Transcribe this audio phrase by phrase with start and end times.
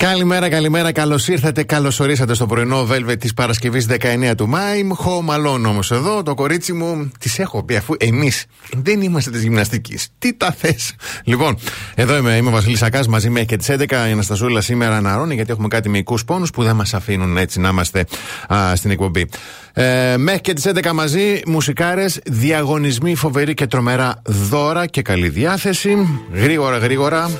[0.00, 0.92] Καλημέρα, καλημέρα.
[0.92, 4.88] Καλώς ήρθατε, καλώς ορίσατε στο πρωινό Velvet της Παρασκευής 19 του Μάη.
[5.04, 6.22] Home Alone όμως εδώ.
[6.22, 10.08] Το κορίτσι μου τη έχω πει αφού εμείς δεν είμαστε της γυμναστικής.
[10.18, 10.94] Τι τα θες;
[11.24, 11.58] Λοιπόν,
[11.94, 14.08] εδώ είμαι, είμαι ο Βασίλης Σακάς μαζί μέχρι και τι 11.
[14.08, 17.68] Η Αναστασούλα σήμερα αναρώνει γιατί έχουμε κάτι μυϊκούς πόνους που δεν μας αφήνουν έτσι να
[17.68, 18.06] είμαστε
[18.54, 19.28] α, στην εκπομπή.
[19.72, 26.22] Ε, μέχρι και τι 11 μαζί, μουσικάρες, διαγωνισμοί φοβεροί και τρομερά δώρα και καλή διάθεση.
[26.32, 27.30] Γρήγορα, γρήγορα.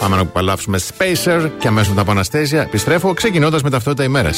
[0.00, 4.30] Πάμε να απολαύσουμε Spacer και αμέσως μετά από Αναστέζια επιστρέφω ξεκινώντας με ταυτότητα ημέρα.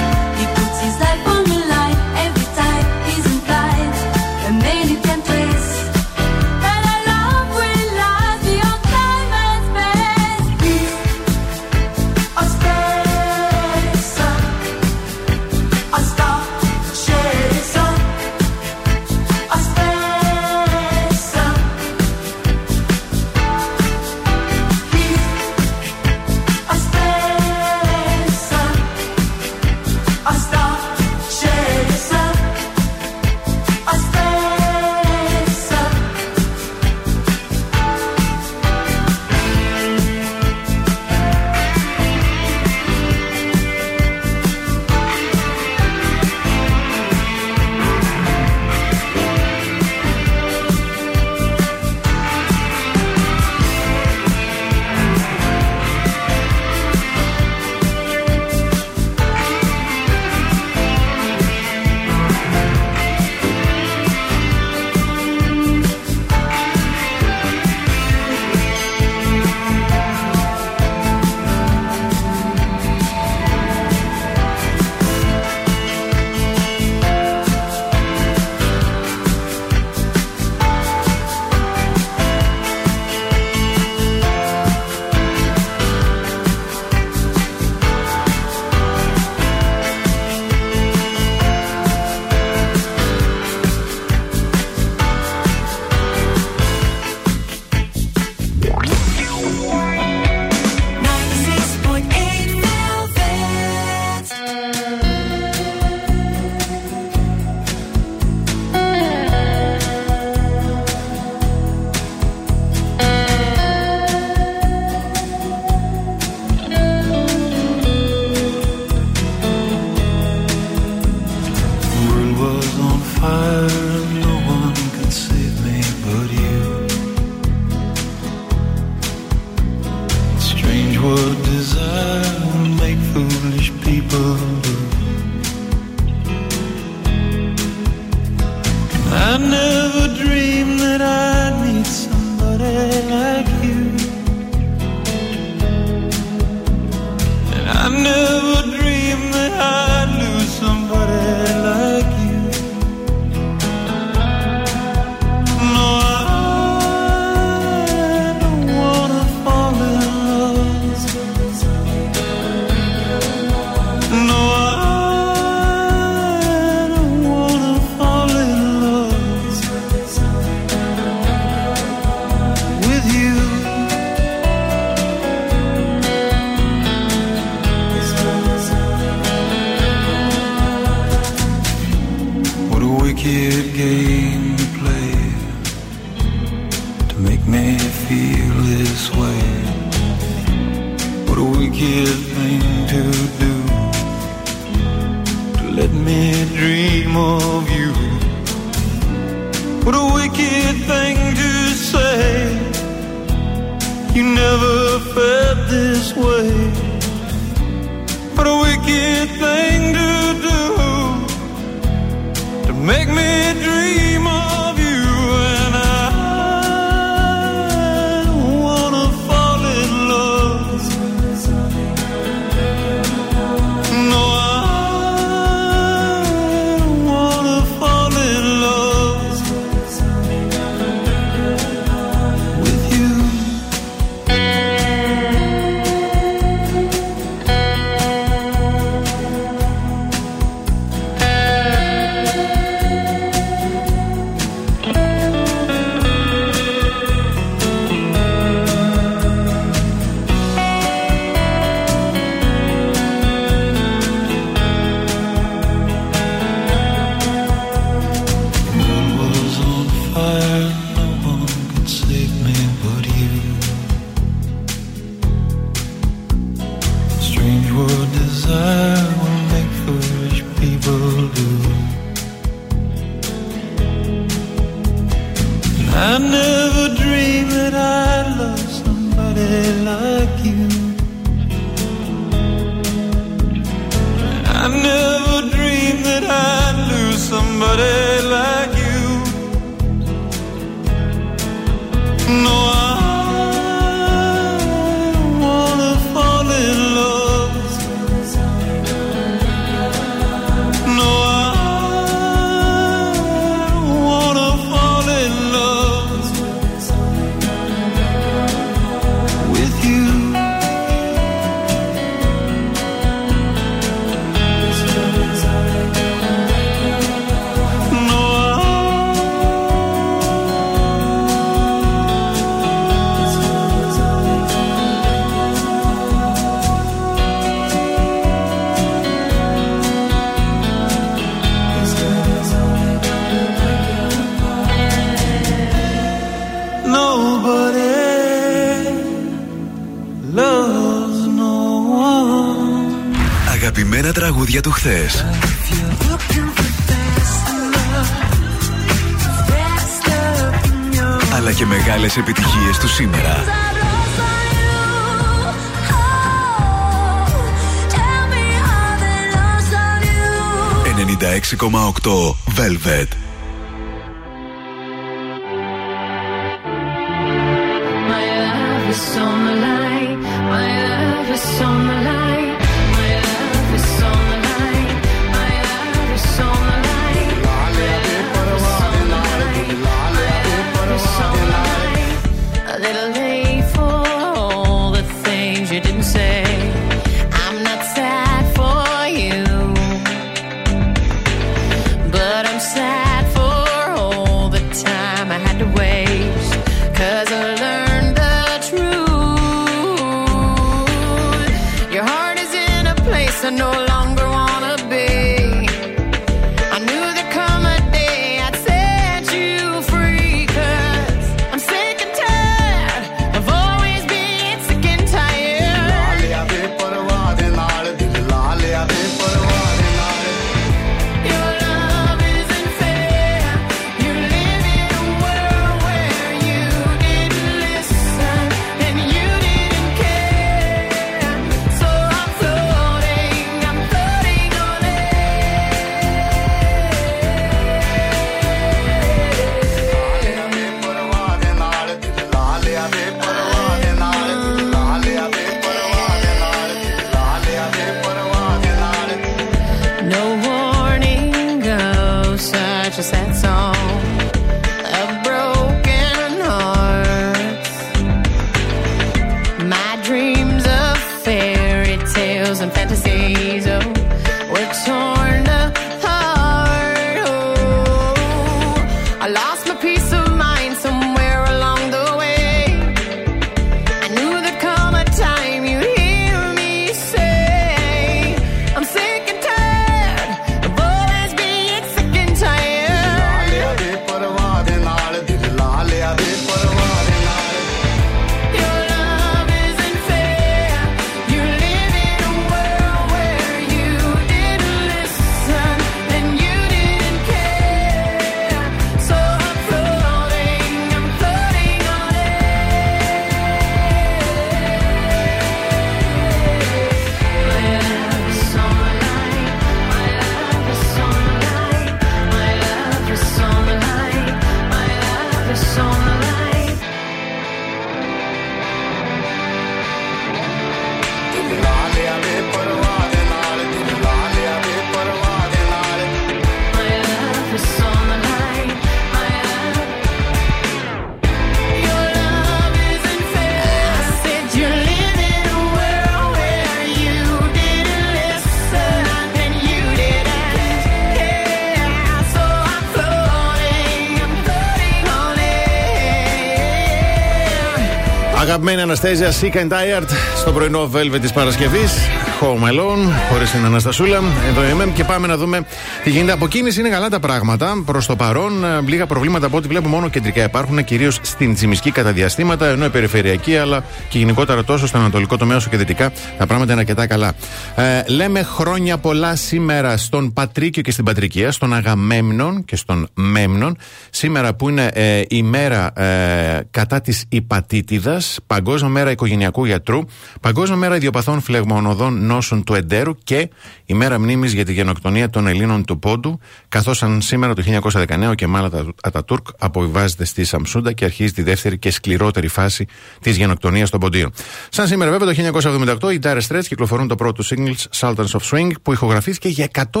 [549.06, 551.92] Αναστέζια, Sick and Tired στο πρωινό Velvet της Παρασκευής.
[552.40, 554.20] Home Alone, χωρίς την Αναστασούλα.
[554.48, 555.66] Εδώ είμαι και πάμε να δούμε
[556.04, 556.32] τι γίνεται.
[556.32, 557.82] Από κίνηση είναι καλά τα πράγματα.
[557.86, 561.90] Προς το παρόν, ε, λίγα προβλήματα από ό,τι βλέπω μόνο κεντρικά υπάρχουν, κυρίως στην Τσιμισκή
[561.90, 566.12] κατά διαστήματα, ενώ η περιφερειακή αλλά και γενικότερα τόσο στο ανατολικό τομέα όσο και δυτικά
[566.38, 567.32] τα πράγματα είναι αρκετά καλά.
[567.76, 573.76] Ε, λέμε χρόνια πολλά σήμερα στον Πατρίκιο και στην Πατρικία, στον Αγαμέμνων και στον Μέμνων.
[574.24, 580.00] Σήμερα που είναι ε, η μέρα ε, κατά της υπατήτηδας, Παγκόσμια μέρα οικογενειακού γιατρού,
[580.40, 583.48] Παγκόσμια μέρα ιδιοπαθών φλεγμονωδών νόσων του εντέρου και
[583.84, 586.38] η μέρα μνήμης για τη γενοκτονία των Ελλήνων του Πόντου,
[586.68, 587.62] καθώς αν σήμερα το
[587.92, 588.70] 1919 ο Κεμάλα
[589.02, 592.86] Ατατούρκ αποβιβάζεται στη Σαμσούντα και αρχίζει τη δεύτερη και σκληρότερη φάση
[593.20, 594.32] της γενοκτονίας των Ποντίων.
[594.68, 595.60] Σαν σήμερα, βέβαια, το
[596.08, 600.00] 1978 οι Dire Straits κυκλοφορούν το πρώτο singles Sultans of Swing που ηχογραφήθηκε για 120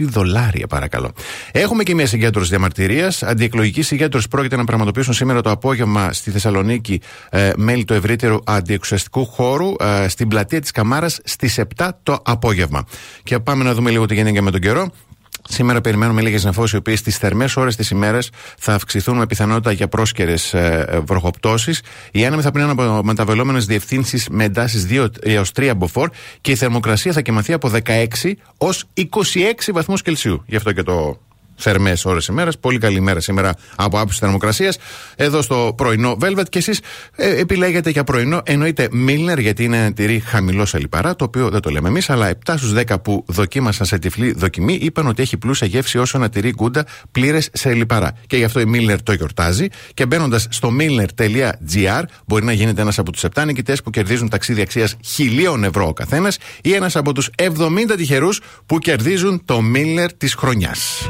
[0.00, 1.12] δολάρια, παρακαλώ.
[1.52, 3.22] Έχουμε και μια συγκέντρωση διαμαρτυρίας.
[3.54, 9.26] Αντιεκλογική συγκέντρωση πρόκειται να πραγματοποιήσουν σήμερα το απόγευμα στη Θεσσαλονίκη ε, μέλη του ευρύτερου αντιεξουσιαστικού
[9.26, 12.84] χώρου ε, στην πλατεία της Καμάρας στις 7 το απόγευμα.
[13.22, 14.90] Και πάμε να δούμε λίγο τι γίνεται και με τον καιρό.
[15.48, 19.72] Σήμερα περιμένουμε λίγες νεφώσεις, οι οποίες στις θερμές ώρες της ημέρας θα αυξηθούν με πιθανότητα
[19.72, 21.82] για πρόσκαιρες ε, βροχοπτώσεις.
[22.10, 26.54] Οι άνεμοι θα πλέον από μεταβελόμενε διευθύνσεις με εντάσεις 2 έως 3 μποφόρ και η
[26.56, 28.06] θερμοκρασία θα κυμαθεί από 16
[28.58, 29.06] ω 26
[29.72, 30.42] βαθμούς Κελσίου.
[30.46, 31.18] Γι' αυτό και το
[31.56, 32.58] θερμές ώρες ημέρας.
[32.58, 34.78] Πολύ καλή ημέρα σήμερα από άποψη θερμοκρασίας.
[35.16, 36.80] Εδώ στο πρωινό Velvet και εσείς
[37.16, 38.42] ε, επιλέγετε για πρωινό.
[38.44, 42.10] Εννοείται Milner γιατί είναι ένα τυρί χαμηλό σε λιπαρά, το οποίο δεν το λέμε εμείς,
[42.10, 46.18] αλλά 7 στους 10 που δοκίμασαν σε τυφλή δοκιμή είπαν ότι έχει πλούσια γεύση όσο
[46.18, 48.12] ένα τυρί γκούντα πλήρες σε λιπαρά.
[48.26, 49.66] Και γι' αυτό η Milner το γιορτάζει.
[49.94, 54.60] Και μπαίνοντας στο milner.gr μπορεί να γίνετε ένας από τους 7 νικητές που κερδίζουν ταξίδι
[54.60, 60.08] αξίας χιλίων ευρώ ο καθένας ή ένας από τους 70 τυχερούς που κερδίζουν το Milner
[60.16, 61.08] της χρονιάς.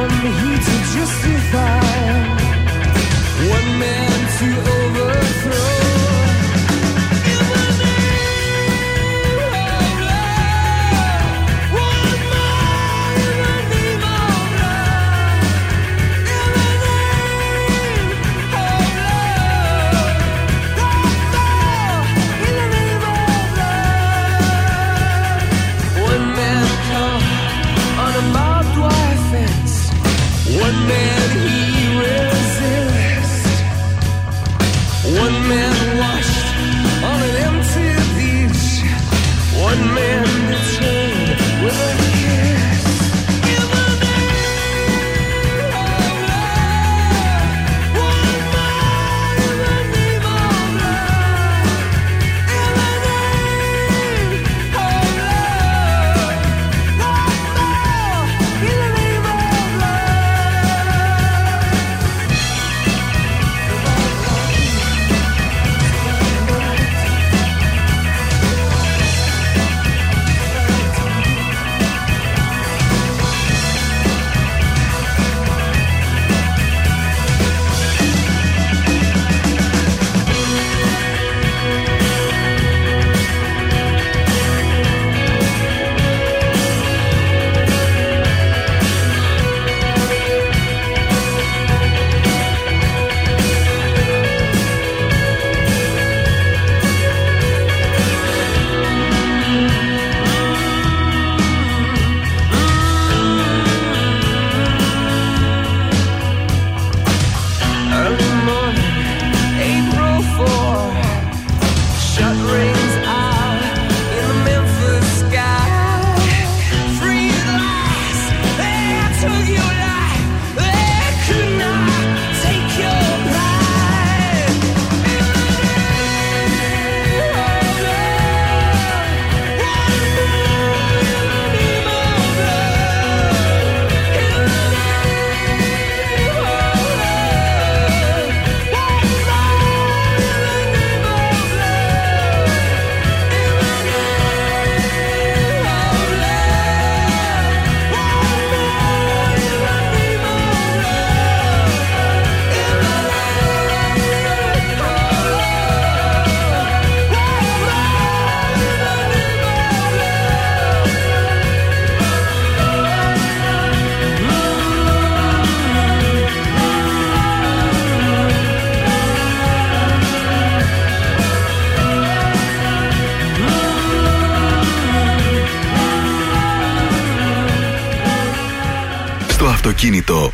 [0.00, 1.89] come here to justify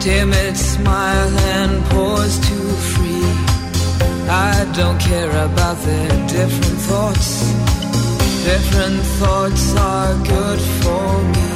[0.00, 2.56] timid smile and pause to
[2.90, 3.24] free.
[4.30, 7.28] I don't care about their different thoughts.
[8.44, 11.50] Different thoughts are good for me.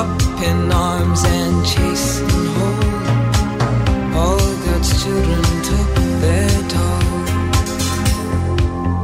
[0.00, 4.14] Up in arms and chasing home.
[4.14, 5.90] All God's children took
[6.22, 7.06] their toll.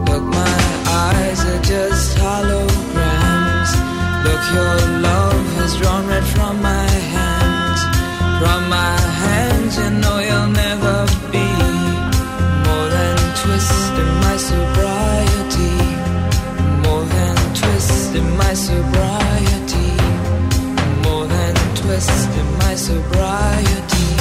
[0.08, 0.58] Look, my
[1.08, 3.70] eyes are just holograms.
[4.24, 4.76] Look, your
[5.08, 7.31] love has drawn red from my hand.
[8.42, 11.46] From my hands, you know you'll never be
[12.66, 15.74] more than twisting my sobriety,
[16.84, 19.90] more than twisting my sobriety,
[21.04, 24.11] more than twisting my sobriety.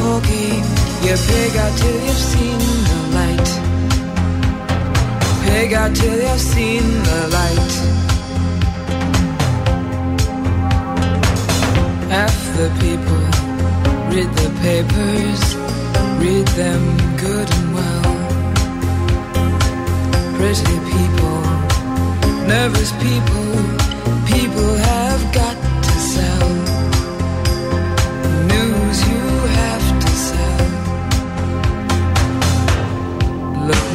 [0.00, 0.56] boogie.
[1.04, 2.58] You pig out till you've seen
[2.90, 3.50] the light.
[5.44, 7.72] Pig out till you've seen the light.
[12.16, 13.22] Half the people
[14.12, 15.42] read the papers,
[16.22, 16.82] read them
[17.24, 18.12] good and well.
[20.36, 21.40] Pretty people,
[22.54, 23.50] nervous people,
[24.32, 25.39] people have got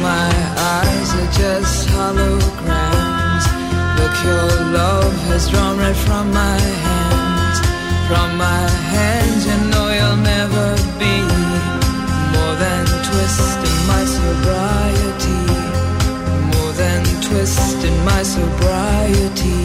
[0.02, 0.30] My
[0.76, 3.44] eyes are just holograms.
[3.98, 7.58] Look, your love has drawn right from my hands.
[8.08, 10.66] From my hands, you know you'll never
[11.00, 11.16] be
[12.34, 15.42] more than twisting my sobriety.
[16.52, 19.64] More than twisting my sobriety.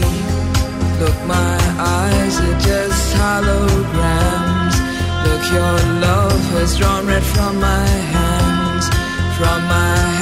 [0.98, 4.76] Look, my eyes are just holograms.
[5.26, 8.86] Look, your love has drawn right from my hands.
[9.38, 10.21] From my hands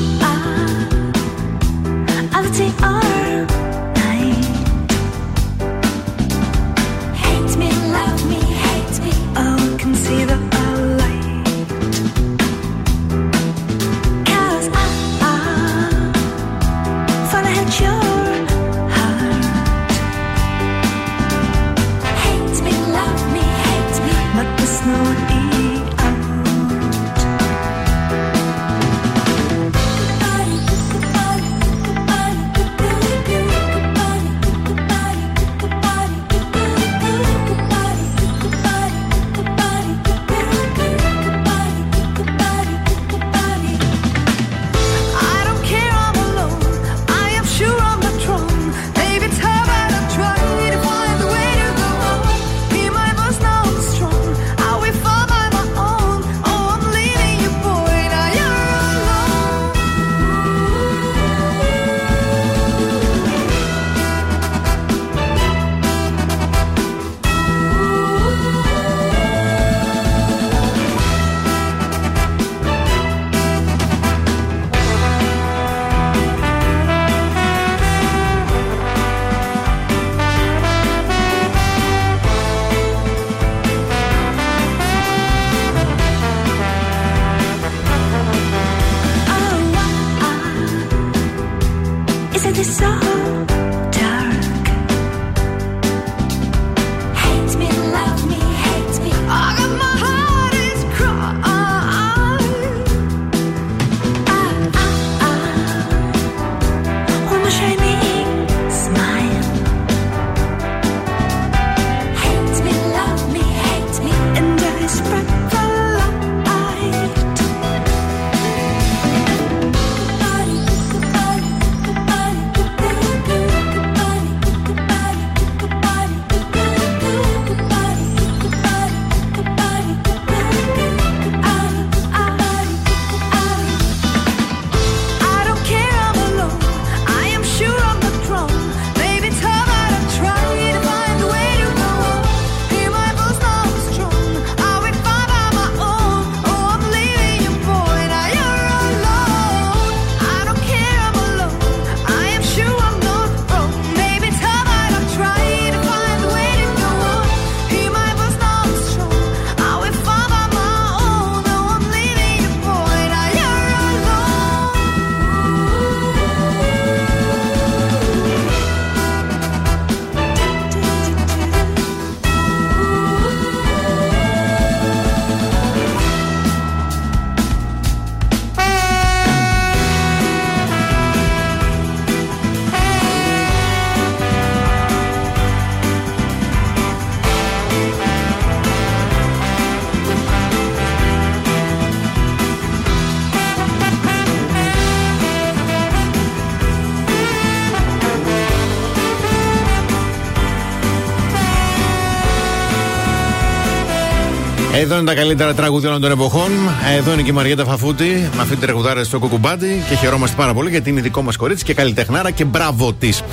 [204.91, 206.51] Εδώ είναι τα καλύτερα τραγούδια όλων των εποχών.
[206.97, 210.53] Εδώ είναι και η Μαριέτα Φαφούτη με αυτή την τραγουδάρα στο κουκουμπάντι και χαιρόμαστε πάρα
[210.53, 213.23] πολύ γιατί είναι δικό μας κορίτσι και καλλιτεχνάρα και μπράβο της.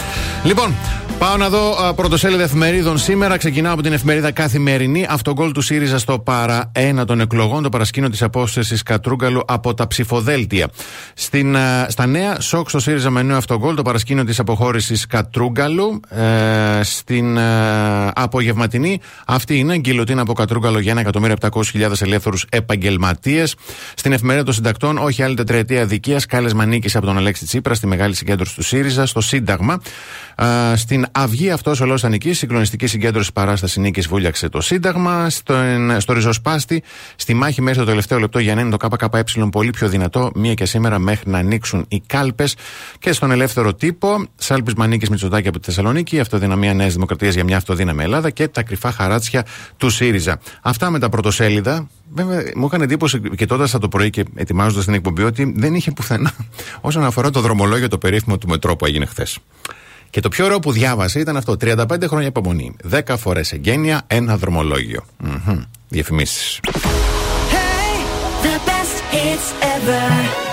[0.44, 0.74] Λοιπόν,
[1.18, 3.36] πάω να δω α, πρωτοσέλιδα εφημερίδων σήμερα.
[3.36, 5.06] Ξεκινάω από την εφημερίδα Καθημερινή.
[5.08, 9.86] Αυτογκόλ του ΣΥΡΙΖΑ στο παρά ένα των εκλογών, το παρασκήνιο της απόστασης Κατρούγκαλου από τα
[9.86, 10.68] ψηφοδέλτια.
[11.14, 16.00] Στην, α, στα νέα, σοκ στο ΣΥΡΙΖΑ με νέο αυτογκόλ, το παρασκήνιο της αποχώρησης Κατρούγκαλου.
[16.08, 23.54] Ε, στην α, απογευματινή, αυτή είναι γκυλοτίνα από Κατρούγκαλο για 1.700.000 ελεύθερους επαγγελματίες.
[23.94, 27.86] Στην εφημερίδα των συντακτών, όχι άλλη τετραετία αδικίας, κάλεσμα νίκης από τον Αλέξη Τσίπρα στη
[27.86, 29.80] μεγάλη συγκέντρωση του ΣΥΡΙΖΑ στο Σύνταγμα.
[30.34, 32.34] Α, στην Αυγή, αυτός ο λόγο θα νικήσει.
[32.34, 35.30] Συγκλονιστική συγκέντρωση παράστασης νίκης βούλιαξε το Σύνταγμα.
[35.30, 35.54] Στο,
[35.98, 36.82] στο Ριζοσπάστη,
[37.16, 40.54] στη μάχη μέσα στο τελευταίο λεπτό για να είναι το ΚΚΕ πολύ πιο δυνατό, μία
[40.54, 42.56] και σήμερα μέχρι να ανοίξουν οι κάλπες.
[42.98, 47.56] Και στον ελεύθερο τύπο, σάλπισμα νίκης Μητσοτάκη από τη Θεσσαλονίκη, αυτοδυναμία Νέας Δημοκρατίας για μια
[47.56, 49.44] αυτοδύναμη Ελλάδα και τα κρυφά χαράτσια
[49.76, 50.40] του ΣΥΡΙΖΑ.
[50.62, 51.88] Αυτά με τα πρωτοσέλιδα.
[52.14, 56.32] Βέβαια, μου έκανε εντύπωση κοιτώντας το πρωί και ετοιμάζοντας την εκπομπή ότι δεν είχε πουθενά
[56.80, 59.38] όσον αφορά το δρομολόγιο το περίφημο του μετρό που έγινε χθες.
[60.10, 62.76] Και το πιο ωραίο που διάβασε ήταν αυτό: 35 χρόνια υπομονή.
[62.90, 65.04] 10 φορές εγγένεια, ένα δρομολόγιο.
[65.18, 65.62] Μμμ.
[65.88, 66.60] Διαφημίσεις.
[68.42, 70.47] The best hits ever.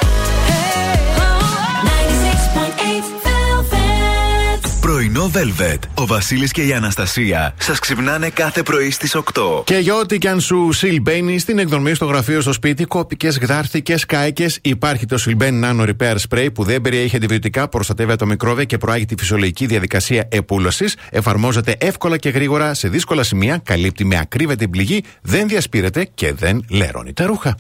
[5.06, 5.80] Πρωινό Velvet.
[5.94, 9.64] Ο Βασίλης και η Αναστασία σας ξυπνάνε κάθε πρωί στις 8.
[9.64, 14.06] Και για ό,τι και αν σου σιλμπαίνει στην εκδρομή στο γραφείο στο σπίτι, κόπηκες, γδάρθηκες,
[14.06, 18.64] κάηκες, υπάρχει το Silbane Nano Repair Spray που δεν περιέχει αντιβιωτικά, προστατεύει από το μικρόβια
[18.64, 20.96] και προάγει τη φυσιολογική διαδικασία επούλωσης.
[21.10, 26.34] Εφαρμόζεται εύκολα και γρήγορα σε δύσκολα σημεία, καλύπτει με ακρίβεια την πληγή, δεν διασπείρεται και
[26.34, 27.56] δεν λερώνει τα ρούχα.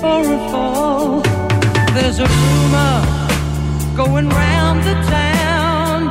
[0.00, 1.20] Before a fall.
[1.92, 3.02] There's a rumor
[3.96, 6.06] going round the town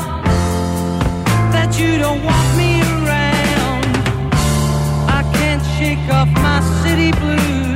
[1.54, 3.86] that you don't want me around.
[5.08, 7.67] I can't shake off my city blues.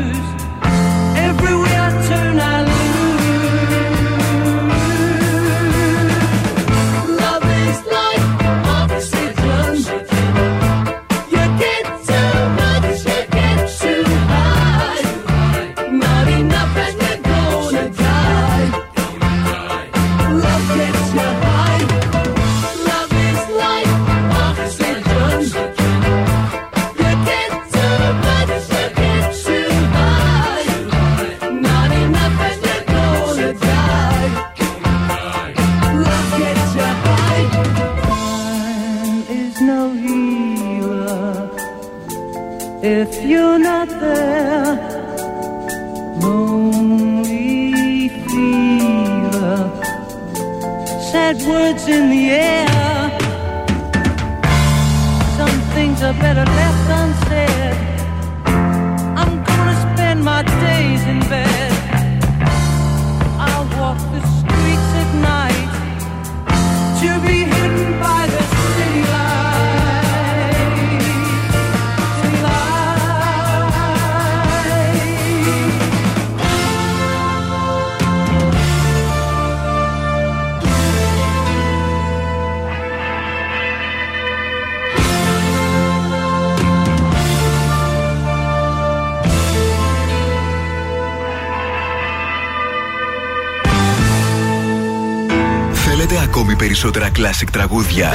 [96.82, 98.12] Περισσότερα classic τραγούδια.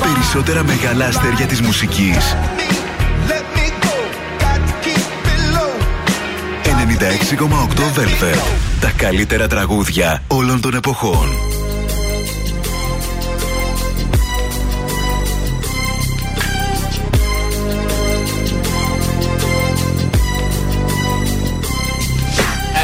[0.00, 2.36] Περισσότερα μεγάλα αστέρια της μουσικής.
[6.64, 8.42] 96,8 Velvet.
[8.80, 11.28] Τα καλύτερα τραγούδια όλων των εποχών.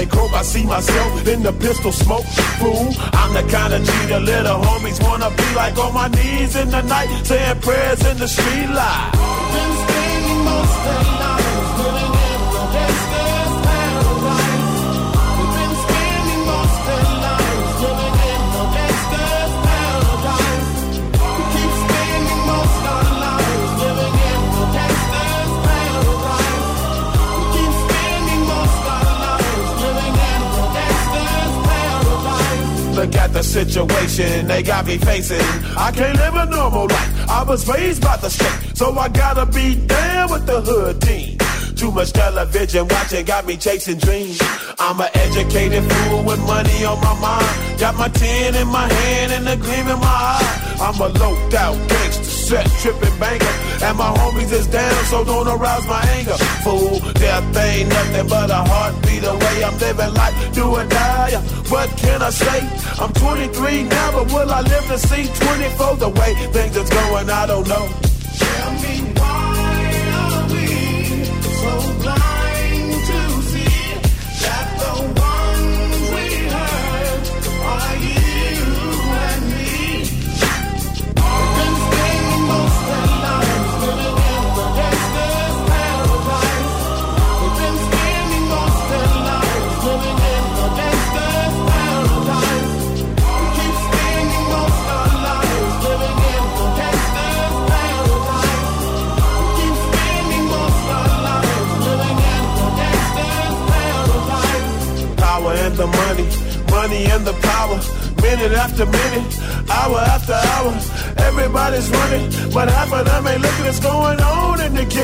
[0.00, 2.24] They I see myself in the pistol smoke.
[2.58, 6.56] Fool, I'm the kind of G the little homies wanna be like on my knees
[6.56, 9.10] in the night, saying prayers in the street light.
[9.52, 11.19] Been most
[33.00, 35.40] look at the situation they got me facing.
[35.76, 37.30] I can't live a normal life.
[37.30, 41.38] I was raised by the street, so I gotta be down with the hood team.
[41.76, 44.38] Too much television watching got me chasing dreams.
[44.78, 47.80] I'm an educated fool with money on my mind.
[47.80, 50.76] Got my tin in my hand and a gleam in my eye.
[50.84, 53.54] I'm a loped out gangster, set tripping banker.
[53.86, 56.36] And my homies is down, so don't arouse my anger.
[56.64, 59.64] Fool, death ain't nothing but a heartbeat away.
[59.64, 61.59] I'm living life, do or die.
[61.70, 62.58] What can I say?
[63.00, 65.96] I'm 23 now, but will I live to see 24?
[65.98, 68.09] The way things are going, I don't know.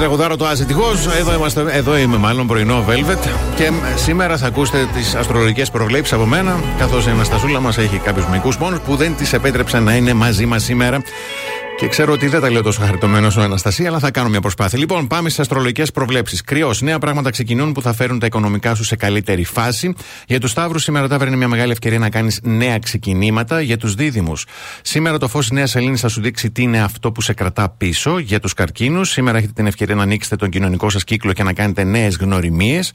[0.00, 0.66] Styles στην τραγουδάρα του Άζε
[1.18, 3.28] Εδώ, είμαστε, εδώ είμαι μάλλον πρωινό Velvet.
[3.56, 6.60] Και σήμερα θα ακούσετε τις αστρολογικές προβλέψεις από μένα.
[6.78, 10.46] Καθώς η Αναστασούλα μας έχει κάποιους μικρού πόνους που δεν τη επέτρεψαν να είναι μαζί
[10.46, 11.02] μας σήμερα.
[11.80, 14.78] Και ξέρω ότι δεν τα λέω τόσο χαριτωμένο ο Αναστασία, αλλά θα κάνω μια προσπάθεια.
[14.78, 16.42] Λοιπόν, πάμε στις αστρολογικές προβλέψεις.
[16.42, 19.94] Κρυός, νέα πράγματα ξεκινούν που θα φέρουν τα οικονομικά σου σε καλύτερη φάση.
[20.26, 23.60] Για τους Σταύρους, σήμερα τα είναι μια μεγάλη ευκαιρία να κάνεις νέα ξεκινήματα.
[23.60, 24.46] Για τους Δίδυμους,
[24.82, 28.18] σήμερα το φως νέας Σελήνης θα σου δείξει τι είναι αυτό που σε κρατά πίσω.
[28.18, 31.52] Για τους Καρκίνους, σήμερα έχετε την ευκαιρία να ανοίξετε τον κοινωνικό σας κύκλο και να
[31.52, 32.92] κάνετε νέες γνωριμίες.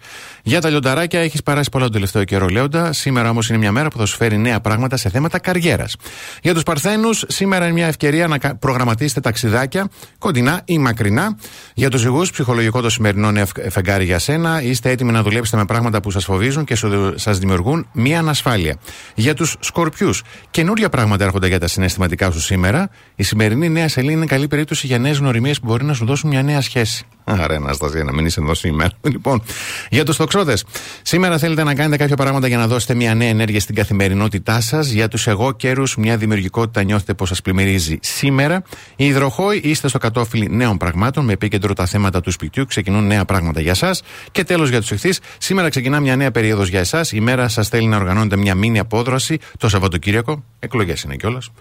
[0.47, 2.93] Για τα λιονταράκια, έχεις παράσει πολλά τον τελευταίο καιρό, Λέοντα.
[2.93, 5.95] Σήμερα όμως είναι μια μέρα που θα σου φέρει νέα πράγματα σε θέματα καριέρας.
[6.41, 11.37] Για τους Παρθένους, σήμερα είναι μια ευκαιρία να προγραμματίσετε ταξιδάκια κοντινά ή μακρινά.
[11.73, 14.61] Για τους ζυγού, ψυχολογικό το σημερινό νέο φεγγάρι για σένα.
[14.61, 16.77] Είστε έτοιμοι να δουλέψετε με πράγματα που σας φοβίζουν και
[17.15, 18.77] σας δημιουργούν μία ανασφάλεια.
[19.15, 20.21] Για τους σκορπιούς,
[20.51, 22.89] καινούργια πράγματα έρχονται για τα συναισθηματικά σου σήμερα.
[23.15, 26.29] Η σημερινή νέα σελήνη είναι καλή περίπτωση για νέες γνωριμίες που μπορεί να σου δώσουν
[26.29, 27.05] μια νέα σχέση.
[27.43, 28.91] Άρα, Αναστασία, να μην είσαι εδώ σήμερα.
[29.15, 29.41] Λοιπόν,
[29.89, 30.57] για τους τοξότε.
[31.01, 34.87] Σήμερα θέλετε να κάνετε κάποια πράγματα για να δώσετε μια νέα ενέργεια στην καθημερινότητά σας.
[34.87, 38.61] Για τους εγώ καιρούς, μια δημιουργικότητα νιώθετε πως σας πλημμυρίζει σήμερα.
[38.95, 42.65] Οι υδροχόοι είστε στο κατόφυλλι νέων πραγμάτων με επίκεντρο τα θέματα του σπιτιού.
[42.65, 43.95] Ξεκινούν νέα πράγματα για εσά.
[44.31, 47.11] Και τέλος για τους εχθεί, σήμερα ξεκινά μια νέα περίοδος για εσάς.
[47.11, 50.43] Η μέρα σας θέλει να οργανώνετε μια μήνυ απόδραση το Σαββατοκύριακο.
[50.59, 51.51] Εκλογές είναι κιόλας.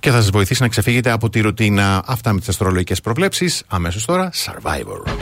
[0.00, 2.02] Και θα σας βοηθήσει να ξεφύγετε από τη ρουτίνα.
[2.06, 3.62] Αυτά με τις αστρολογικές προβλέψεις.
[3.68, 5.21] Αμέσως τώρα, Survivor.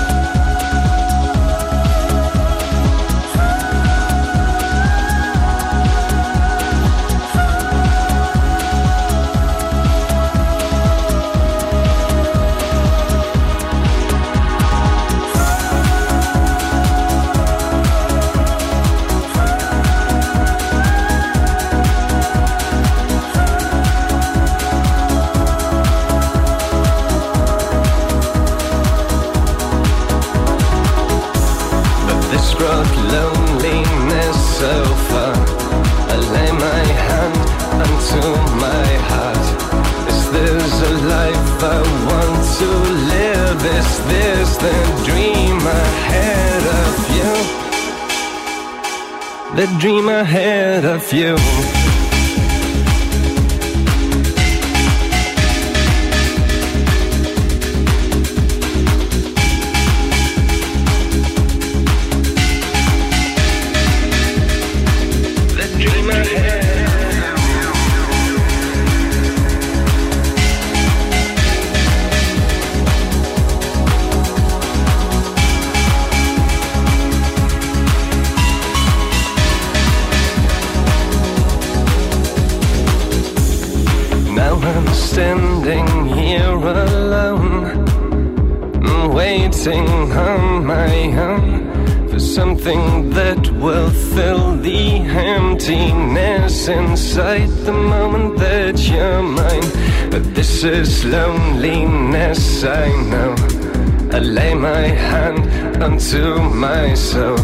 [106.11, 107.39] to myself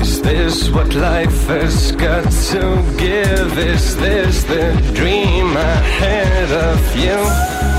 [0.00, 3.58] Is this what life has got to give?
[3.58, 7.77] Is this the dream I had of you?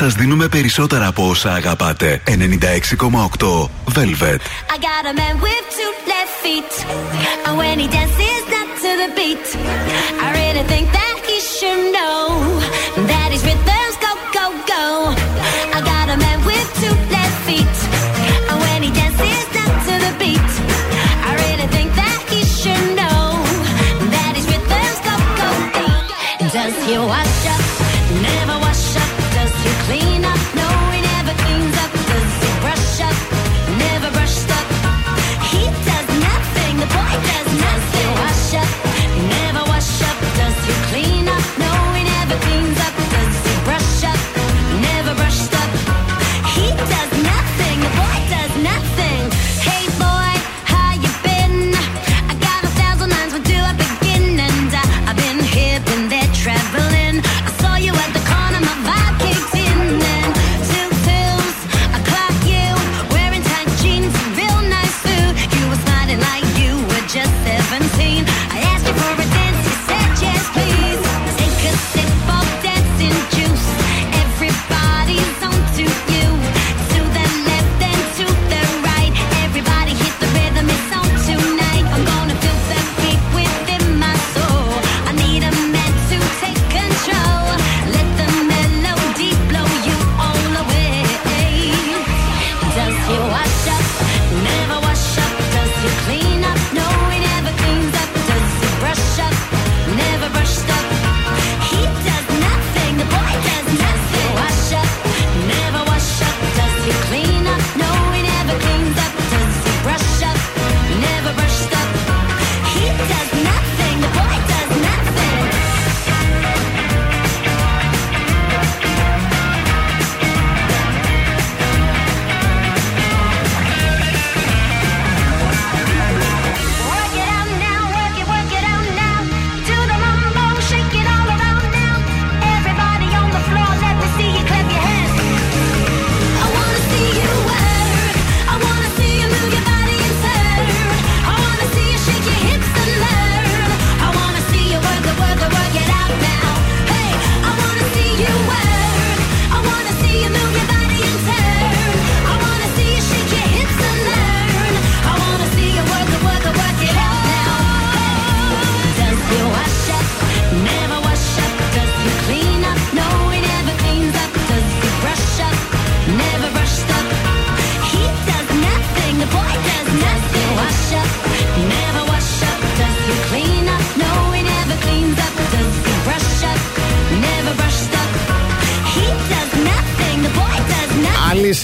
[0.00, 2.22] Σας δίνουμε περισσότερα από όσα αγαπάτε.
[2.26, 4.40] 96,8 Velvet.
[4.74, 5.00] I got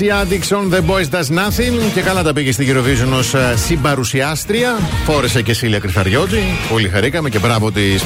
[0.07, 4.79] η Addiction The Boys Does Nothing και καλά τα πήγε στην Eurovision ως συμπαρουσιάστρια.
[5.05, 6.43] Φόρεσε και Σίλια Κρυθαριώτη.
[6.69, 8.03] Πολύ χαρήκαμε και μπράβο της.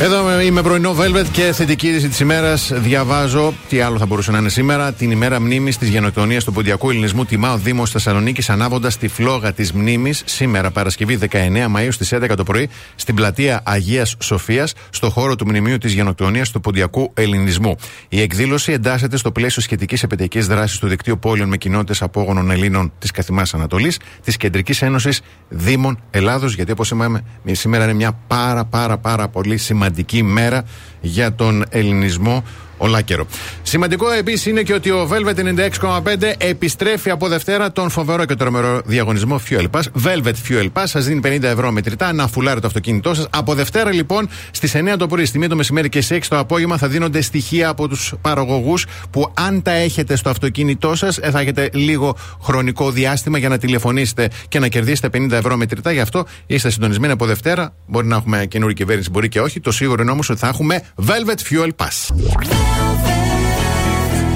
[0.00, 2.72] Εδώ είμαι πρωινό Velvet και θετική είδηση της ημέρας.
[2.74, 4.92] Διαβάζω τι άλλο θα μπορούσε να είναι σήμερα.
[4.92, 9.52] Την ημέρα μνήμης της γενοκτονίας του Ποντιακού Ελληνισμού τιμά ο Δήμος Θεσσαλονίκης ανάβοντας τη φλόγα
[9.52, 15.10] της μνήμης σήμερα Παρασκευή 19 Μαου στις 11 το πρωί στην πλατεία Αγίας Σοφίας στο
[15.10, 17.76] χώρο του μνημείου της γενοκτονίας του Ποντιακού Ελληνισμού.
[18.08, 22.92] Η εκδήλωση εντάσσεται στο πλαίσιο σχετικής επαιτειακής δράσης του δικτύου πόλεων με κοινότητες απόγονων Ελλήνων
[22.98, 28.64] της Καθημάς Ανατολής, της Κεντρικής Ένωσης Δήμων Ελλάδος, γιατί όπως είπαμε, σήμερα είναι μια πάρα
[28.64, 29.83] πάρα πάρα πολύ σημαντική
[30.22, 30.64] μέρα
[31.04, 32.44] για τον ελληνισμό
[32.76, 33.26] ολάκερο.
[33.62, 35.34] Σημαντικό επίσης είναι και ότι ο Velvet
[35.80, 39.82] 96,5 επιστρέφει από Δευτέρα τον φοβερό και τρομερό διαγωνισμό Fuel Pass.
[40.04, 43.26] Velvet Fuel Pass σας δίνει 50 ευρώ μετρητά να φουλάρει το αυτοκίνητό σας.
[43.30, 46.38] Από Δευτέρα λοιπόν στις 9 το πρωί, στη 1 το μεσημέρι και στις 6 το
[46.38, 51.40] απόγευμα θα δίνονται στοιχεία από τους παραγωγούς που αν τα έχετε στο αυτοκίνητό σας θα
[51.40, 55.92] έχετε λίγο χρονικό διάστημα για να τηλεφωνήσετε και να κερδίσετε 50 ευρώ μετρητά.
[55.92, 57.74] Γι' αυτό είστε συντονισμένοι από Δευτέρα.
[57.86, 59.60] Μπορεί να έχουμε καινούργια κυβέρνηση, μπορεί και όχι.
[59.60, 62.14] Το σίγουρο είναι όμως ότι θα έχουμε Velvet Fuel Pass.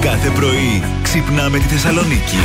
[0.01, 2.37] Κάθε πρωί ξυπνάμε τη Θεσσαλονίκη.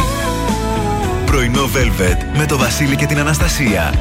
[1.27, 3.95] Πρωινό Velvet με το Βασίλη και την Αναστασία.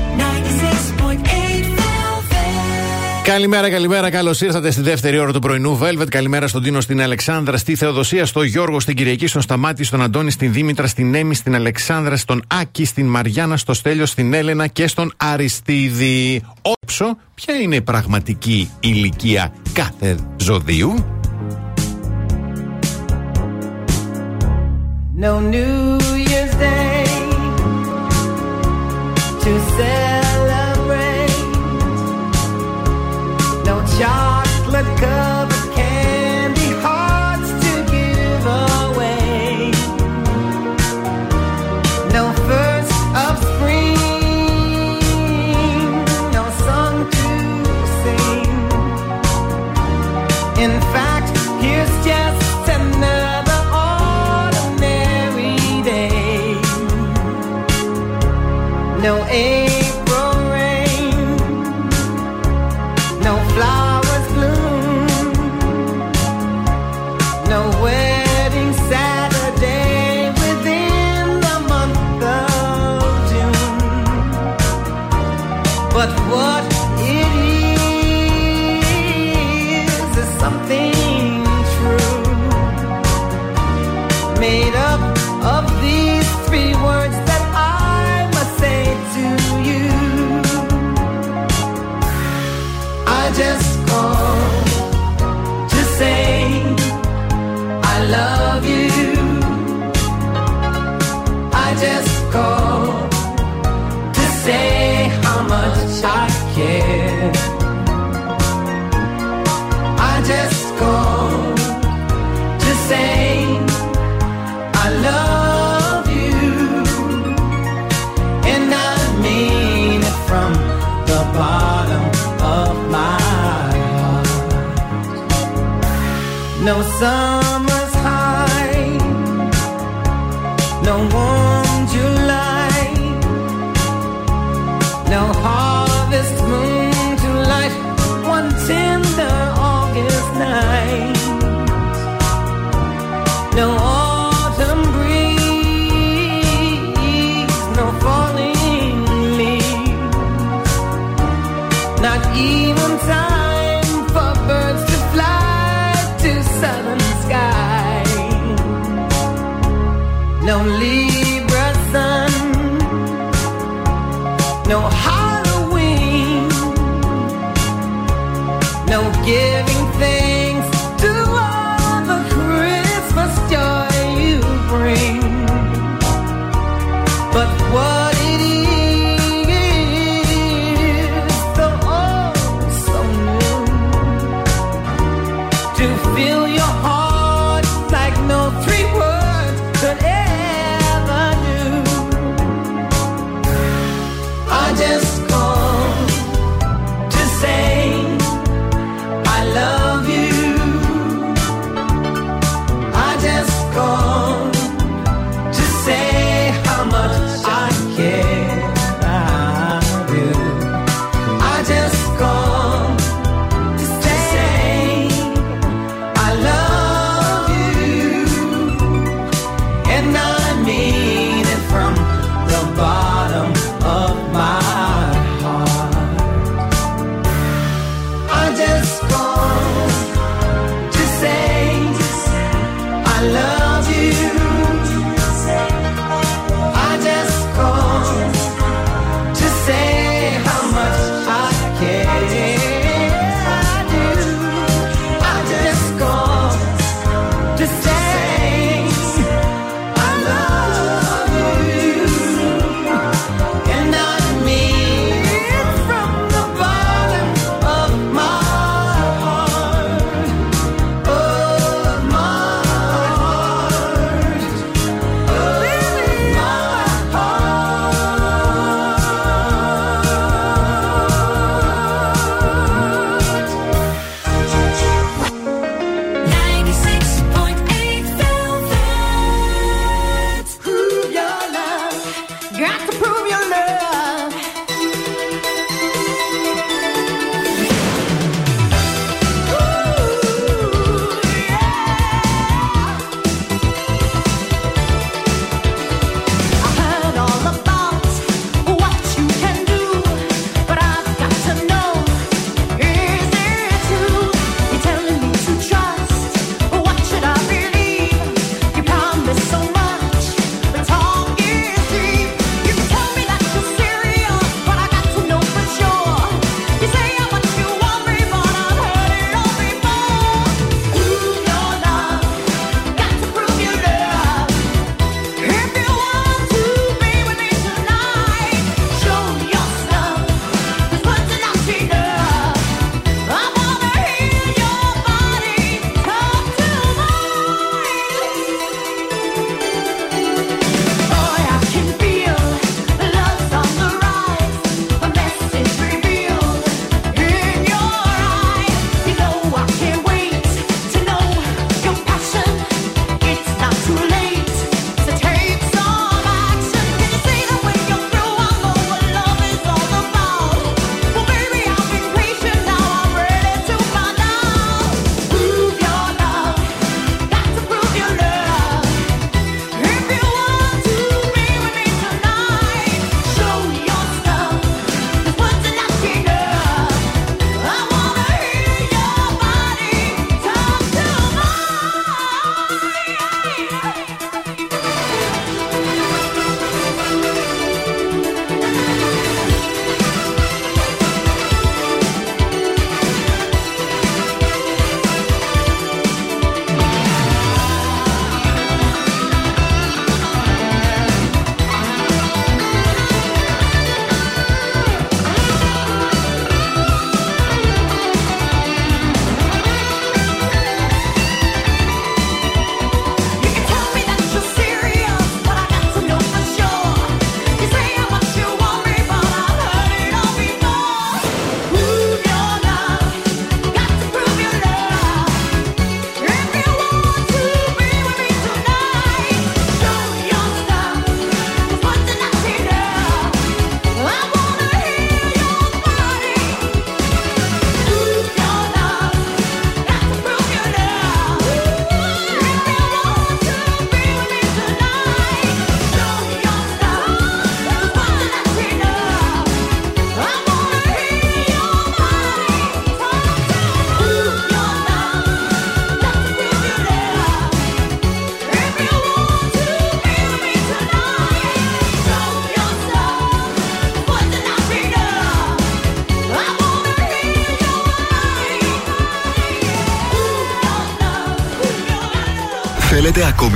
[3.23, 4.09] Καλημέρα, καλημέρα.
[4.09, 6.07] Καλώς ήρθατε στη δεύτερη ώρα του πρωινού Velvet.
[6.09, 10.31] Καλημέρα στον Τίνο, στην Αλεξάνδρα, στη Θεοδοσία, στον Γιώργο, στην Κυριακή, στον Σταμάτη, στον Αντώνη,
[10.31, 14.87] στην Δήμητρα, στην Έμι, στην Αλεξάνδρα, στον Άκη, στην Μαριάννα, στο Στέλιο, στην Έλενα και
[14.87, 16.41] στον Αριστίδη.
[16.61, 20.94] Όψο, ποια είναι η πραγματική ηλικία κάθε ζωδίου.
[25.20, 25.98] No New
[26.30, 27.06] Year's Day
[29.42, 30.01] to celebrate.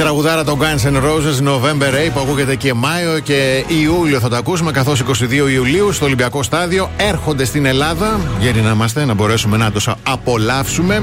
[0.00, 4.38] τραγουδάρα των Guns N' Roses November 8 που ακούγεται και Μάιο και Ιούλιο θα τα
[4.38, 8.20] ακούσουμε καθώς 22 Ιουλίου στο Ολυμπιακό Στάδιο έρχονται στην Ελλάδα.
[8.40, 11.02] Γέρι να είμαστε, να μπορέσουμε να τους απολαύσουμε.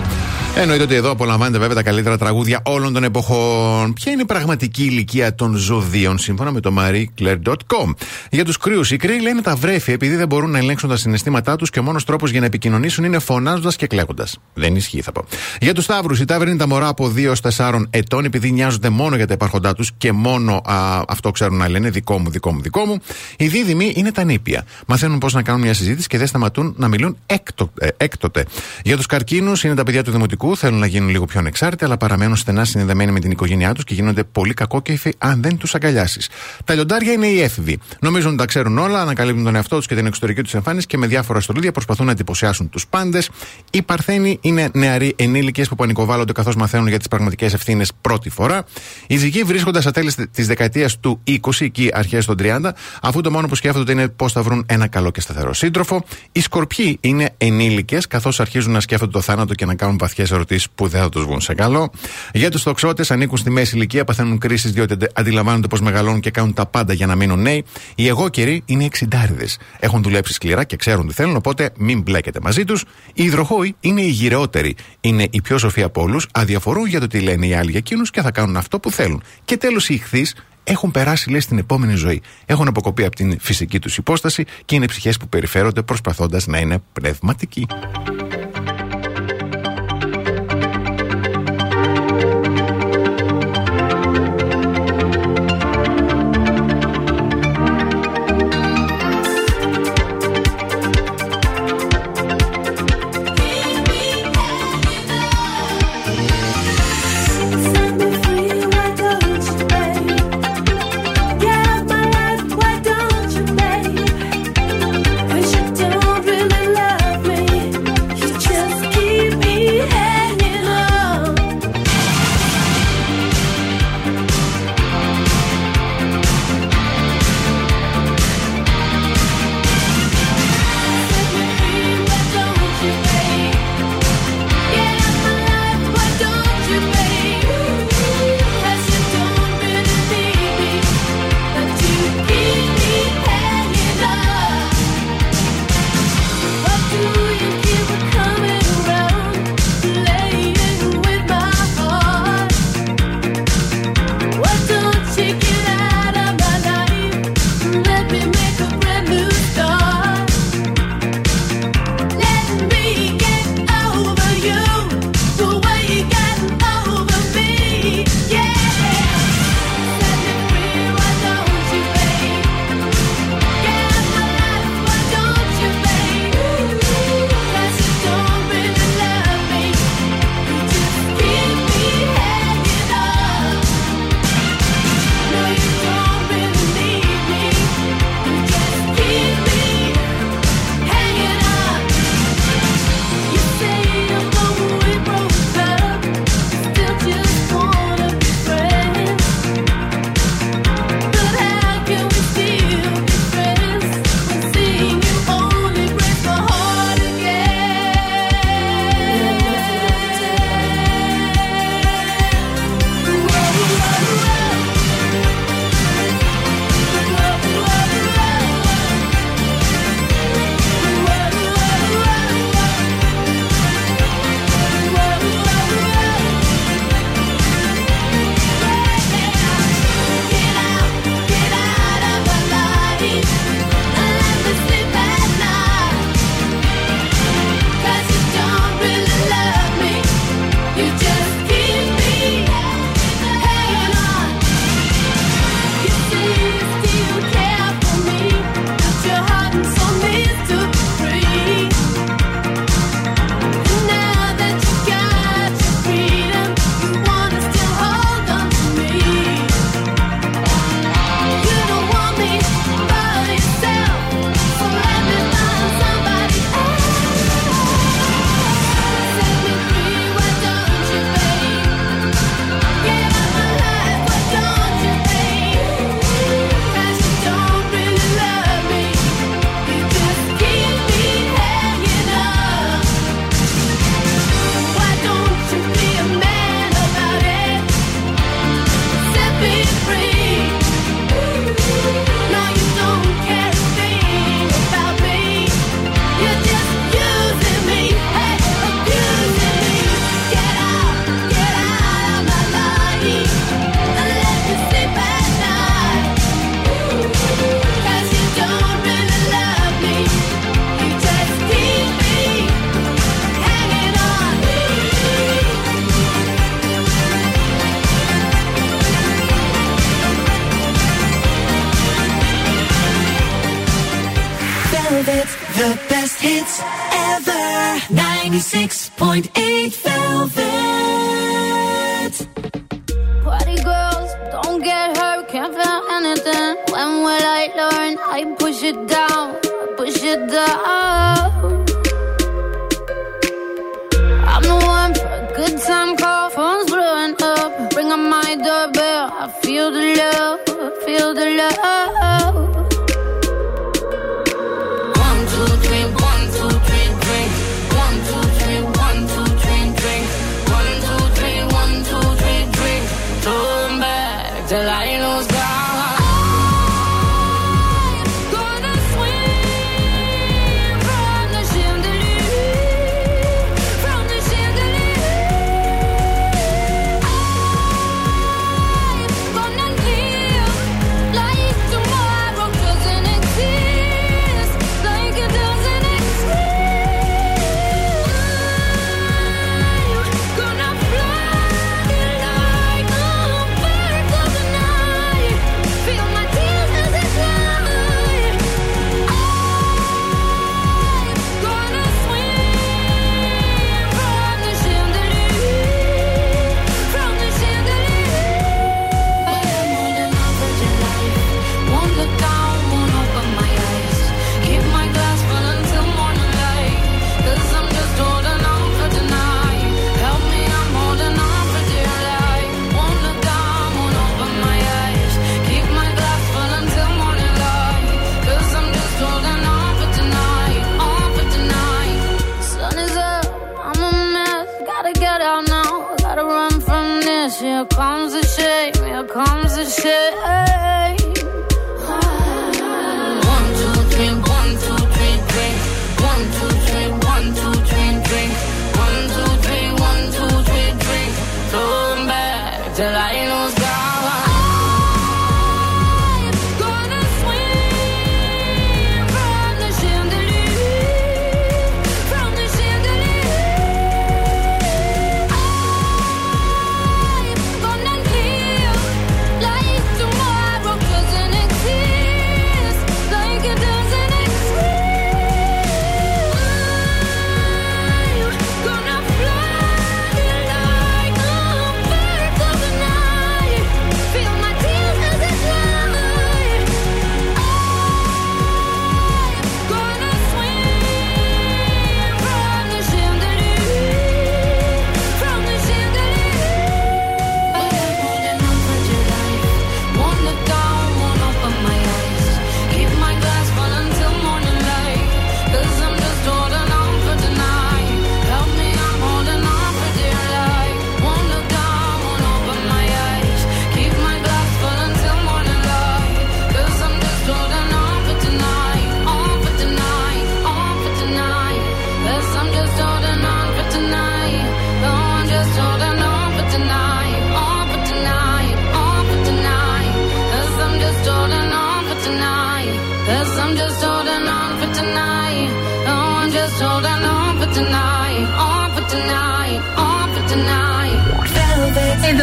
[0.60, 3.94] Εννοείται ότι εδώ απολαμβάνετε βέβαια τα καλύτερα τραγούδια όλων των εποχών.
[3.94, 7.94] Ποια είναι η πραγματική ηλικία των ζωδίων, σύμφωνα με το marieclaire.com.
[8.32, 11.56] Για τους κρύους, οι κρύοι λένε τα βρέφη επειδή δεν μπορούν να ελέγξουν τα συναισθήματά
[11.56, 14.38] τους και ο μόνος τρόπος για να επικοινωνήσουν είναι φωνάζοντας και κλαίγοντας.
[14.54, 15.26] Δεν ισχύει, θα πω.
[15.62, 19.16] Για τους ταύρους, οι ταύροι είναι τα μωρά από 2 4 ετών επειδή νοιάζονται μόνο
[19.16, 22.62] για τα υπάρχοντά τους και μόνο α, αυτό ξέρουν να λένε δικό μου, δικό μου,
[22.62, 22.98] δικό μου.
[23.38, 24.66] Οι δίδυμοι είναι τα νήπια.
[24.88, 28.46] Μαθαίνουν πώς να κάνουν μια συζήτηση και δεν σταματούν να μιλούν έκτο, ε, έκτοτε.
[28.84, 31.98] Για τους καρκίνους είναι τα παιδιά του δημοτικού θέλουν να γίνουν λίγο πιο ανεξάρτητοι, αλλά
[31.98, 36.30] παραμένουν στενά συνδεδεμένοι με την οικογένειά τους και γίνονται πολύ κακόκεφοι αν δεν τους αγκαλιάσεις.
[36.66, 37.80] Τα λιοντάρια είναι οι έφηβοι.
[38.00, 40.98] Νομίζουν ότι τα ξέρουν όλα, ανακαλύπτουν τον εαυτό τους και την εξωτερική τους εμφάνιση και
[40.98, 43.30] με διάφορα στολίδια προσπαθούν να εντυπωσιάσουν τους πάντες.
[43.72, 48.64] Οι Παρθένοι είναι νεαροί ενήλικες που πανικοβάλλονται καθώς μαθαίνουν για τις πραγματικές ευθύνες πρώτη φορά.
[49.08, 53.32] Οι ζυγοί βρίσκονται στα τέλη της δεκαετίας του 20, εκεί αρχές των 30, αφού το
[53.32, 56.04] μόνο που σκέφτονται είναι πώς θα βρουν ένα καλό και σταθερό σύντροφο.
[56.32, 60.68] Οι Σκορπιοί είναι ενήλικες καθώς αρχίζουν να σκέφτονται το θάνατο και να κάνουν βαθιές ερωτήσεις
[60.76, 61.92] που δεν θα τους βγουν σε καλό.
[62.34, 66.54] Για τους τοξότες ανήκουν στη μέση ηλικία, παθαίνουν κρίσεις διότι αντιλαμβάνονται πως μεγαλώνουν και κάνουν
[66.54, 67.66] τα πάντα για να μείνουν νέοι.
[67.96, 69.58] Οι εγώ καιροί είναι εξιντάριδες.
[69.80, 72.84] Έχουν δουλέψει σκληρά και ξέρουν τι θέλουν, οπότε μην μπλέκετε μαζί τους.
[73.14, 74.76] Οι υδροχόοι είναι οι γυρεότεροι.
[75.02, 78.12] Είναι οι πιο σοφοί από όλους, αδιαφορούν για το τι λένε οι άλλοι για εκείνους
[78.12, 79.24] και θα κάνουν αυτό που θέλουν.
[79.46, 82.22] Και τέλος οι ηχθείς έχουν περάσει, λέει, στην επόμενη ζωή.
[82.46, 86.80] Έχουν αποκοπεί από την φυσική τους υπόσταση και είναι ψυχές που περιφέρονται προσπαθώντας να είναι
[86.94, 87.66] πνευματικοί.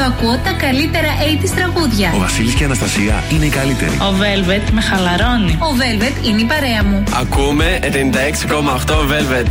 [0.04, 2.12] ακούω τα καλύτερα 80's τραγούδια.
[2.14, 3.90] Ο Βασίλης και η Αναστασία είναι οι καλύτεροι.
[3.90, 5.52] Ο Velvet με χαλαρώνει.
[5.52, 7.04] Ο Velvet είναι η παρέα μου.
[7.12, 9.46] Ακούμε 96,8 Velvet.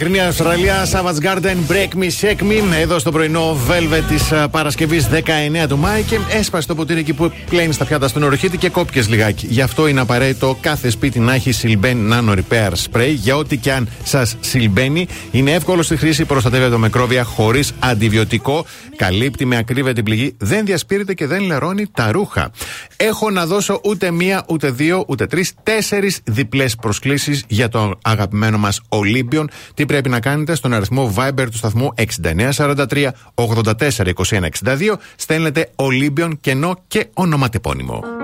[0.00, 2.80] Μακρινή Αυστραλία, Savage Garden, Break Me, Shake Me.
[2.80, 7.32] Εδώ στο πρωινό Velvet της Παρασκευής 19 του Μάη και έσπασε το ποτήρι εκεί που
[7.48, 9.46] πλένει στα πιάτα στον οροχήτη και κόπηκε λιγάκι.
[9.50, 13.12] Γι' αυτό είναι απαραίτητο κάθε σπίτι να έχει Silben Nano Repair Spray.
[13.14, 18.66] Για ό,τι και αν σας σιλμπαίνει, είναι εύκολο στη χρήση, προστατεύει από μικρόβια χωρίς αντιβιωτικό,
[18.96, 22.50] καλύπτει με ακρίβεια την πληγή, δεν διασπείρεται και δεν λερώνει τα ρούχα.
[23.02, 28.58] Έχω να δώσω ούτε μία, ούτε δύο, ούτε τρεις, τέσσερις διπλές προσκλήσεις για το αγαπημένο
[28.58, 29.44] μας Olympion.
[29.74, 34.96] Τι πρέπει να κάνετε στον αριθμό Viber του σταθμού 6943 84 21 62.
[35.16, 38.19] Στέλνετε Olympion κενό και ονοματεπώνυμο.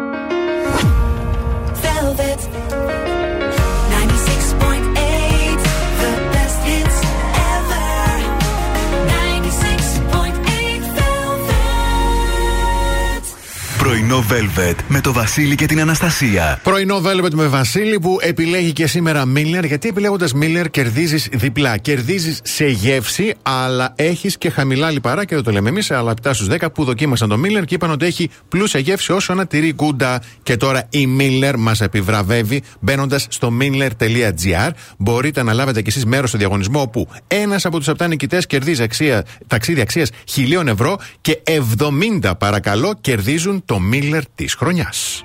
[13.86, 16.60] Πρωινό Velvet με το Βασίλη και την Αναστασία.
[16.62, 19.64] Πρωινό Velvet με Βασίλη που επιλέγει και σήμερα Miller.
[19.64, 21.76] Γιατί επιλέγοντας Miller κερδίζεις διπλά.
[21.76, 26.34] Κερδίζεις σε γεύση, αλλά έχεις και χαμηλά λιπαρά και δεν το λέμε εμείς, αλλά 7
[26.34, 29.72] στους 10 που δοκίμασαν το Miller και είπαν ότι έχει πλούσια γεύση όσο ένα τυρί
[29.72, 30.22] γκούντα.
[30.42, 34.70] Και τώρα η Miller μας επιβραβεύει μπαίνοντας στο miller.gr.
[34.98, 38.82] Μπορείτε να λάβετε κι εσείς μέρος στο διαγωνισμό όπου ένας από τους 7 νικητές κερδίζει
[38.82, 41.38] αξία, ταξίδι αξίας χιλίων ευρώ και
[42.20, 45.24] 70 παρακαλώ κερδίζουν το Miller της χρονιάς.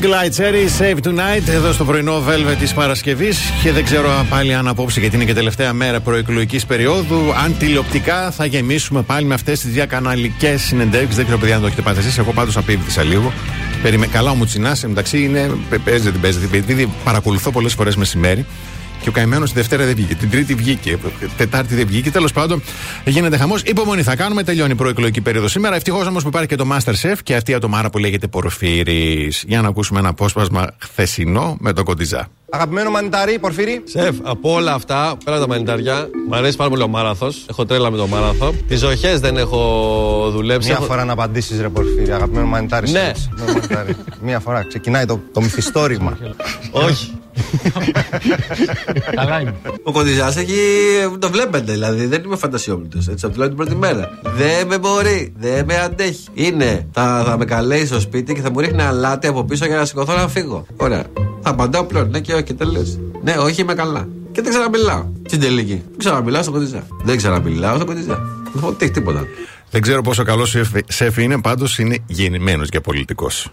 [0.00, 3.38] Eagle Eye Cherry, Save Tonight, εδώ στο πρωινό Velvet της Παρασκευής.
[3.62, 8.30] Και δεν ξέρω πάλι αν απόψε, γιατί είναι και τελευταία μέρα προεκλογικής περίοδου, αν τηλεοπτικά
[8.30, 11.16] θα γεμίσουμε πάλι με αυτές τις διακαναλικές συνεντεύξεις.
[11.16, 12.18] Δεν ξέρω, παιδιά, αν το έχετε πάθει εσείς.
[12.18, 13.32] Εγώ πάντως απίβδησα λίγο.
[13.82, 14.06] Περιμέ...
[14.06, 15.50] Καλά, ο Μουτσινάς, μεταξύ είναι.
[15.84, 16.56] Παίζεται, την παίζεται.
[16.56, 18.46] Επειδή παρακολουθώ πολλές φορές μεσημέρι.
[19.00, 20.14] Και ο καημένος τη Δευτέρα δεν βγήκε.
[20.14, 20.98] Την Τρίτη βγήκε.
[21.36, 22.10] Τετάρτη δεν βγήκε.
[22.10, 22.62] Τέλος πάντων,
[23.04, 23.62] γίνεται χαμός.
[23.62, 24.42] Υπομονή θα κάνουμε.
[24.42, 25.76] Τελειώνει η προεκλογική περίοδο σήμερα.
[25.76, 29.44] Ευτυχώς όμως που υπάρχει και το Masterchef και αυτή η ατομάρα που λέγεται Πορφύρης.
[29.46, 32.28] Για να ακούσουμε ένα απόσπασμα χθεσινό με τον Κοντιζά.
[32.50, 33.82] Αγαπημένο μανιτάρι, Πορφύρη.
[33.84, 37.46] Σεφ, από όλα αυτά, πέρα από τα μανιτάρια, μου αρέσει πάρα πολύ ο μάραθος.
[37.50, 38.54] Έχω τρέλα με το μάραθο.
[38.68, 40.68] Τις ζωχέ δεν έχω δουλέψει.
[40.68, 40.86] Μία έχω...
[40.86, 42.12] φορά να απαντήσεις, ρε Πορφύρη.
[42.12, 42.90] Αγαπημένο μανιτάρι.
[42.90, 42.98] Ναι.
[42.98, 43.46] σεφ.
[43.46, 43.96] Ναι, μανιτάρι.
[44.22, 44.64] Μία φορά.
[44.68, 46.18] Ξεκινάει το, το μυθιστόρημα.
[46.70, 47.19] Όχι.
[49.14, 49.54] Καλά είναι.
[49.82, 50.54] Ο Κοντιζάς έχει.
[51.18, 52.06] Το βλέπετε δηλαδή.
[52.06, 52.98] Δεν είμαι φαντασιόμητο.
[53.10, 54.18] Έτσι, από την πρώτη μέρα.
[54.22, 55.32] Δεν με μπορεί.
[55.38, 56.28] Δεν με αντέχει.
[56.34, 56.86] Είναι.
[56.92, 59.84] Θα, θα με καλέσει στο σπίτι και θα μου ρίχνει αλάτι από πίσω για να
[59.84, 60.66] σηκωθώ να φύγω.
[60.76, 61.04] Ωραία.
[61.42, 62.10] Θα απαντάω πλέον.
[62.10, 62.54] Ναι και όχι.
[62.54, 62.86] Τελείω.
[63.22, 64.08] Ναι, όχι, είμαι καλά.
[64.32, 65.04] Και δεν ξαναμιλάω.
[65.26, 65.82] Στην τελική.
[65.88, 66.86] Δεν ξαναμιλάω στον Κοντιζά.
[67.04, 68.20] Δεν ξαναμιλάω στον Κοντιζά.
[68.52, 69.26] Δεν θα τι τίποτα.
[69.70, 70.56] Δεν ξέρω πόσο καλός
[70.88, 73.50] σεφ είναι, πάντως είναι γεννημένος για πολιτικός.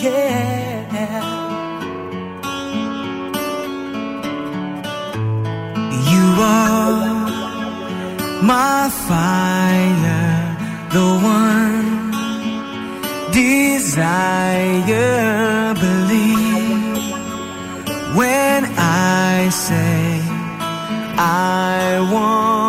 [0.00, 0.57] You
[6.40, 7.28] are
[8.42, 10.56] my fire,
[10.94, 11.88] the one
[13.32, 14.94] desire.
[15.74, 16.78] Believe
[18.16, 20.20] when I say
[21.18, 22.67] I want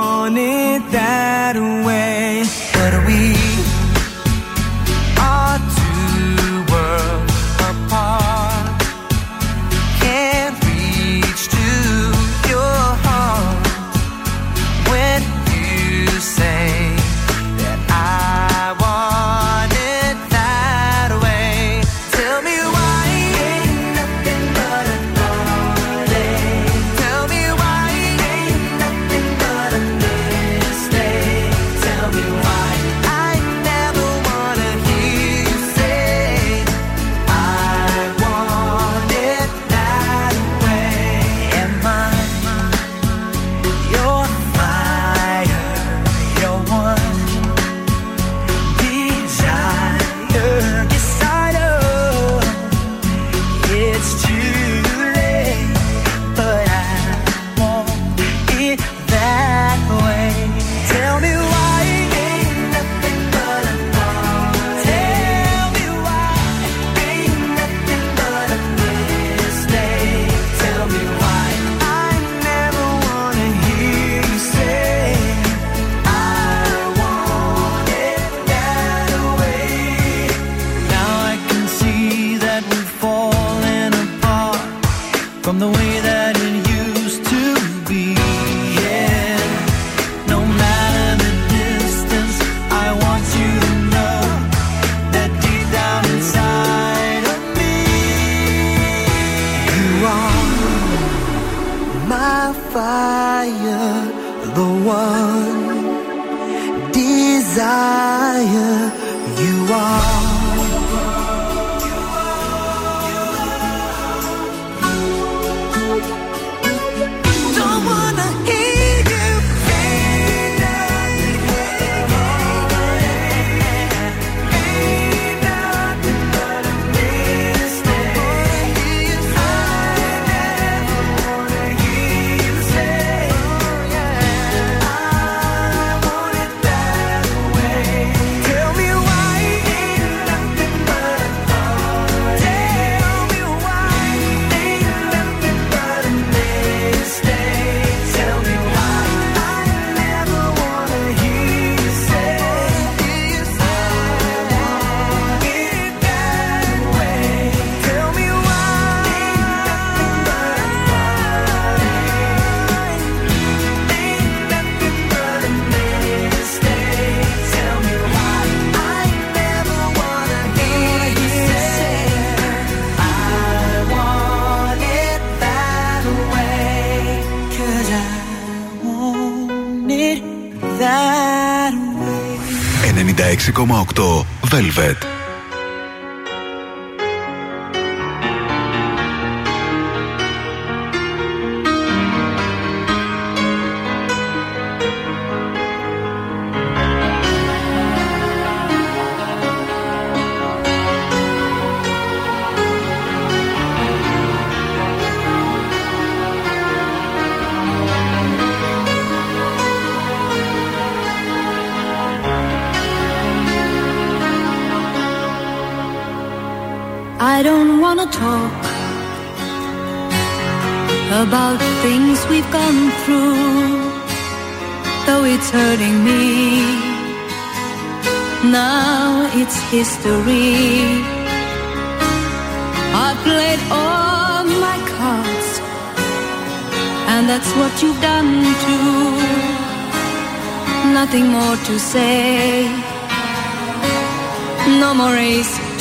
[184.42, 185.09] Velvet.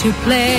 [0.09, 0.58] you play.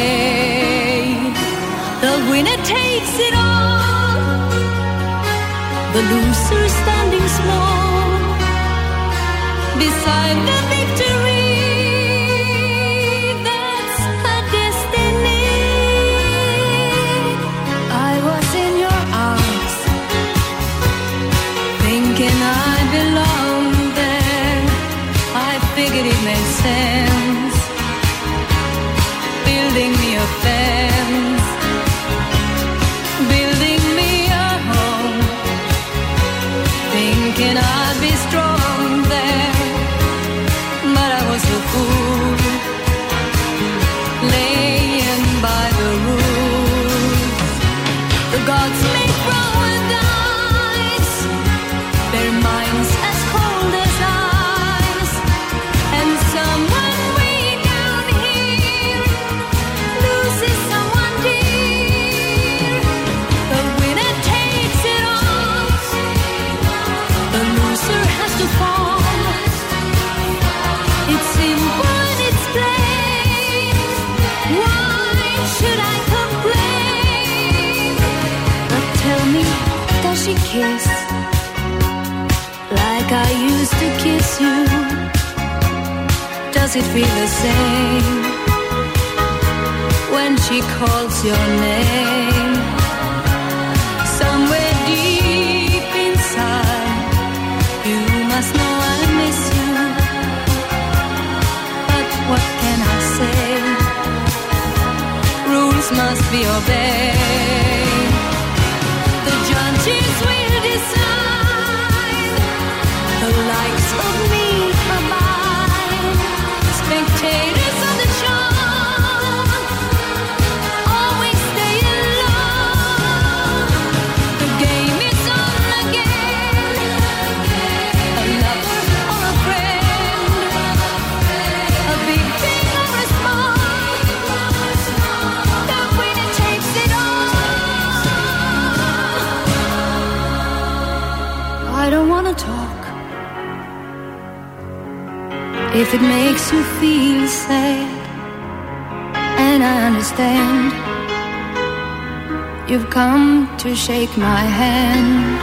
[153.90, 155.40] Shake my hand.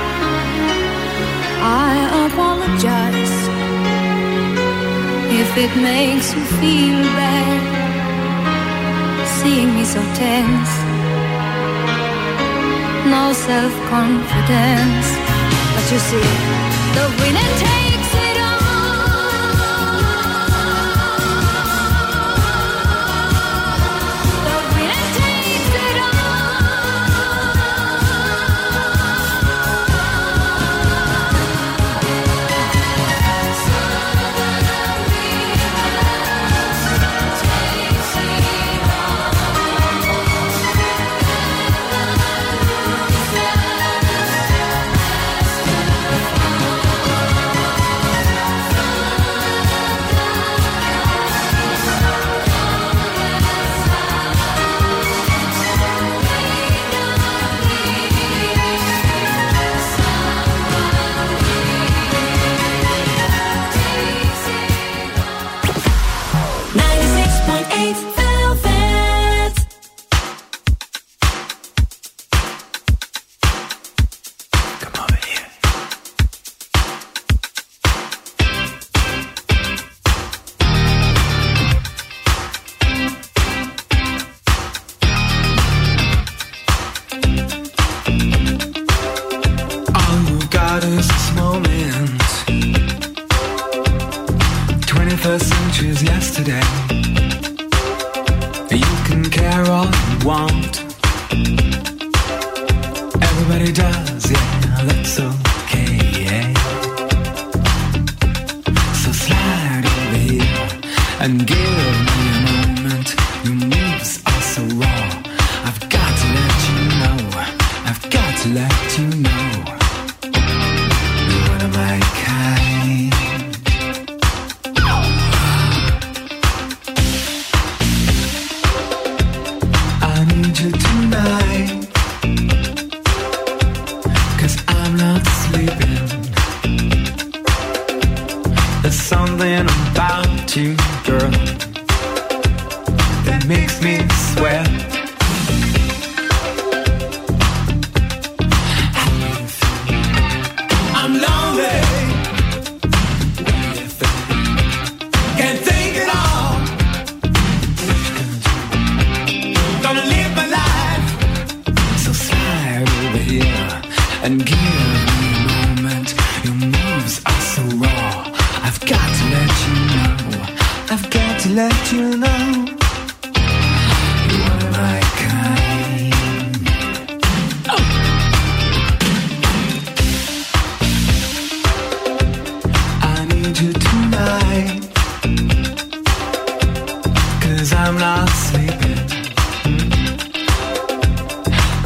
[1.89, 1.95] I
[2.27, 3.37] apologize
[5.43, 7.63] if it makes you feel bad,
[9.39, 10.73] seeing me so tense,
[13.15, 15.09] no self confidence.
[15.73, 16.29] But you see,
[16.97, 17.86] the winner takes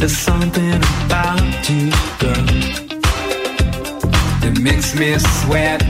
[0.01, 0.73] There's something
[1.05, 2.47] about you, girl,
[4.41, 5.83] that makes me sweat.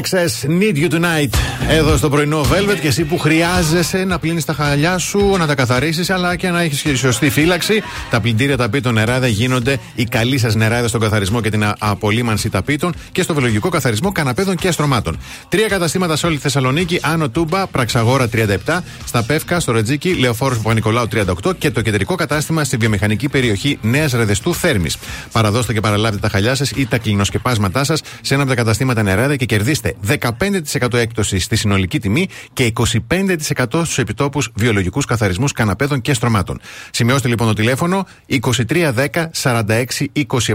[0.00, 0.06] Lonely.
[0.06, 1.34] In excess, need you tonight.
[1.68, 5.54] Εδώ στο πρωινό Velvet και εσύ που χρειάζεσαι να πλύνεις τα χαλιά σου, να τα
[5.54, 7.82] καθαρίσεις, αλλά και να έχεις σωστή φύλαξη.
[8.10, 12.48] Τα πλυντήρια ταπήτων νεράδε γίνονται η καλή σας νεράδε στον καθαρισμό και την α- απολύμανση
[12.50, 15.18] ταπήτων και στο βιολογικό καθαρισμό καναπέδων και στρωμάτων.
[15.48, 20.56] Τρία καταστήματα σε όλη τη Θεσσαλονίκη, Άνω Τούμπα, Πραξαγόρα 37, στα Πεύκα, στο Ρετζίκι, Λεωφόρος
[20.56, 21.06] Παπα-Νικολάου
[21.44, 24.96] 38 και το κεντρικό κατάστημα στη βιομηχανική περιοχή Νέας Ρεδεστού Θέρμης.
[25.32, 29.02] Παραδώστε και παραλάβετε τα χαλιά σας ή τα κλινοσκεπάσματά σας σε ένα από τα καταστήματα
[29.02, 32.72] νεράδε και κερδίστε 15% έκπτωσης στη συνολική τιμή και
[33.08, 36.60] 25% στους επιτόπους βιολογικούς καθαρισμούς καναπέδων και στρωμάτων.
[36.90, 39.06] Σημειώστε λοιπόν το τηλέφωνο 2310
[39.42, 39.84] 46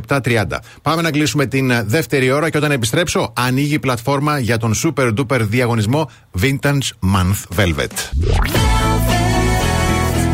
[0.07, 0.44] 27 30.
[0.82, 4.74] Πάμε να κλείσουμε την ε, δεύτερη ώρα και όταν επιστρέψω, ανοίγει η πλατφόρμα για τον
[4.84, 6.10] super duper διαγωνισμό
[6.41, 7.94] Vintage Month Velvet.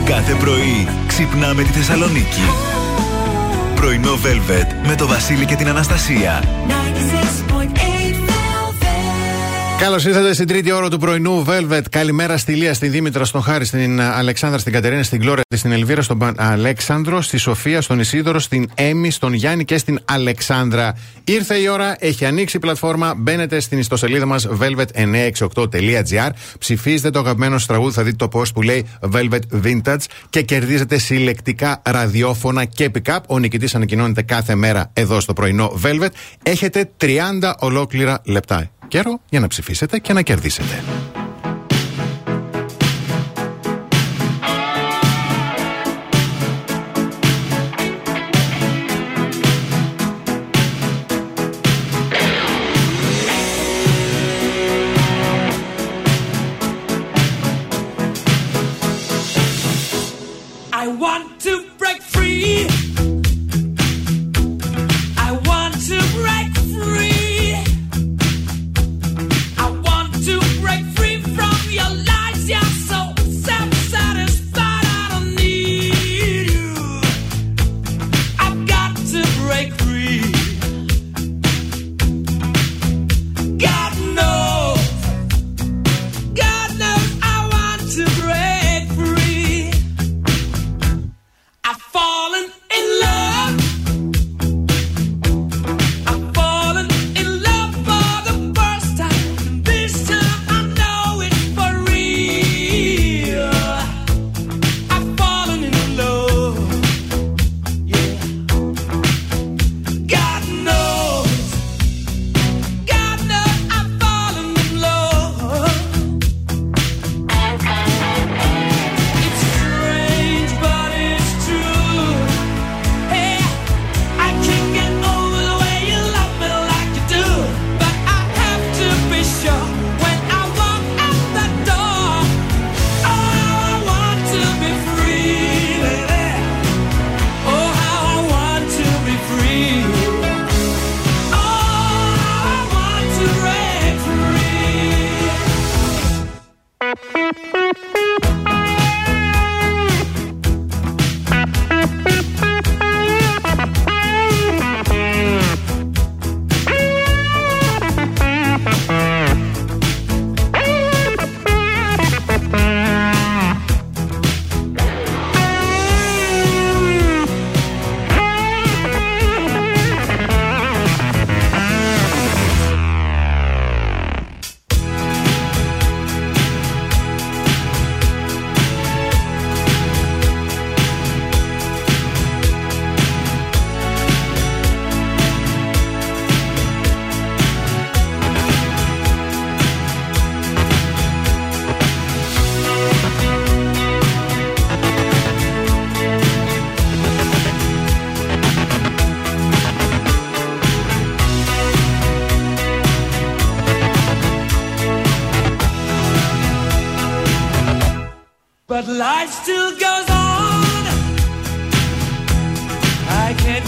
[0.05, 2.41] Κάθε πρωί ξυπνάμε τη Θεσσαλονίκη.
[3.75, 6.43] Πρωινό Velvet με το Βασίλη και την Αναστασία.
[9.81, 9.87] 96.8 Velvet.
[9.87, 11.81] Καλώς ήρθατε στην τρίτη ώρα του πρωινού Velvet.
[11.89, 16.01] Καλημέρα στη Λία, στην Δήμητρα, στον Χάρη, στην Αλεξάνδρα, στην Κατερίνα, στην Κλώρια, στην Ελβίρα,
[16.01, 20.95] στον Παν- Αλέξανδρο, στη Σοφία, στον Ισίδωρο, στην Έμι, στον Γιάννη και στην Αλεξάνδρα.
[21.23, 23.13] Ήρθε η ώρα, έχει ανοίξει η πλατφόρμα.
[23.17, 26.29] Μπαίνετε στην ιστοσελίδα μας velvet968.gr.
[26.59, 30.97] Ψηφίζετε το αγαπημένο σας τραγούδι, θα δείτε το post που λέει Velvet Vintage και κερδίζετε
[30.97, 33.19] συλλεκτικά ραδιόφωνα και pick-up.
[33.27, 36.09] Ο νικητής ανακοινώνεται κάθε μέρα εδώ στο πρωινό Velvet.
[36.43, 40.83] Έχετε 30 ολόκληρα λεπτά καιρό για να ψηφίσετε και να κερδίσετε.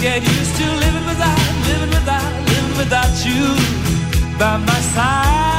[0.04, 5.53] Get used to living without, living without, living without you by my side.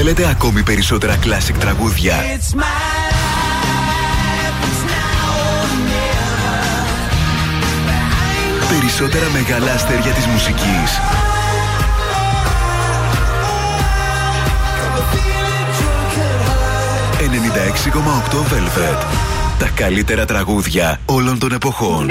[0.00, 2.64] Θέλετε ακόμη περισσότερα classic τραγούδια; It's my life,
[4.68, 6.60] it's now or never.
[8.80, 11.00] Περισσότερα μεγάλα αστέρια της μουσικής.
[17.18, 19.06] 96,8 Velvet.
[19.58, 22.10] Τα καλύτερα τραγούδια όλων των εποχών.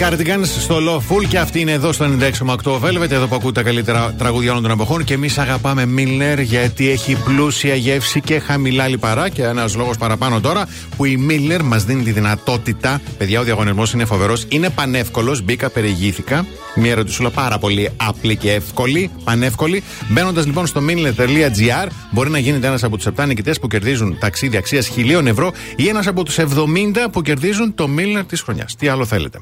[0.00, 2.06] Λατρεμένοι και υπέροχοι Cardigans στο Low Full και αυτή είναι εδώ στο
[2.64, 3.10] 96,8 Velvet.
[3.10, 5.04] Εδώ που ακούτε τα καλύτερα τραγούδια όλων των εποχών.
[5.04, 9.28] Και εμείς αγαπάμε Milner γιατί έχει πλούσια γεύση και χαμηλά λιπαρά.
[9.28, 13.00] Και ένας λόγος παραπάνω τώρα που η Milner μας δίνει τη δυνατότητα.
[13.18, 14.46] Παιδιά, ο διαγωνισμός είναι φοβερός.
[14.48, 15.42] Είναι πανεύκολος.
[15.42, 16.46] Μπήκα, περιηγήθηκα.
[16.74, 19.10] Μία ερωτησούλα πάρα πολύ απλή και εύκολη.
[19.24, 19.82] Πανεύκολη.
[20.08, 24.56] Μπαίνοντας λοιπόν στο milner.gr μπορεί να γίνετε ένας από τους 7 νικητές που κερδίζουν ταξίδι
[24.56, 26.44] αξίας χιλίων ευρώ ή ένας από τους 70
[27.12, 28.76] που κερδίζουν το Milner της χρονιάς.
[28.76, 29.40] Τι άλλο θέλετε.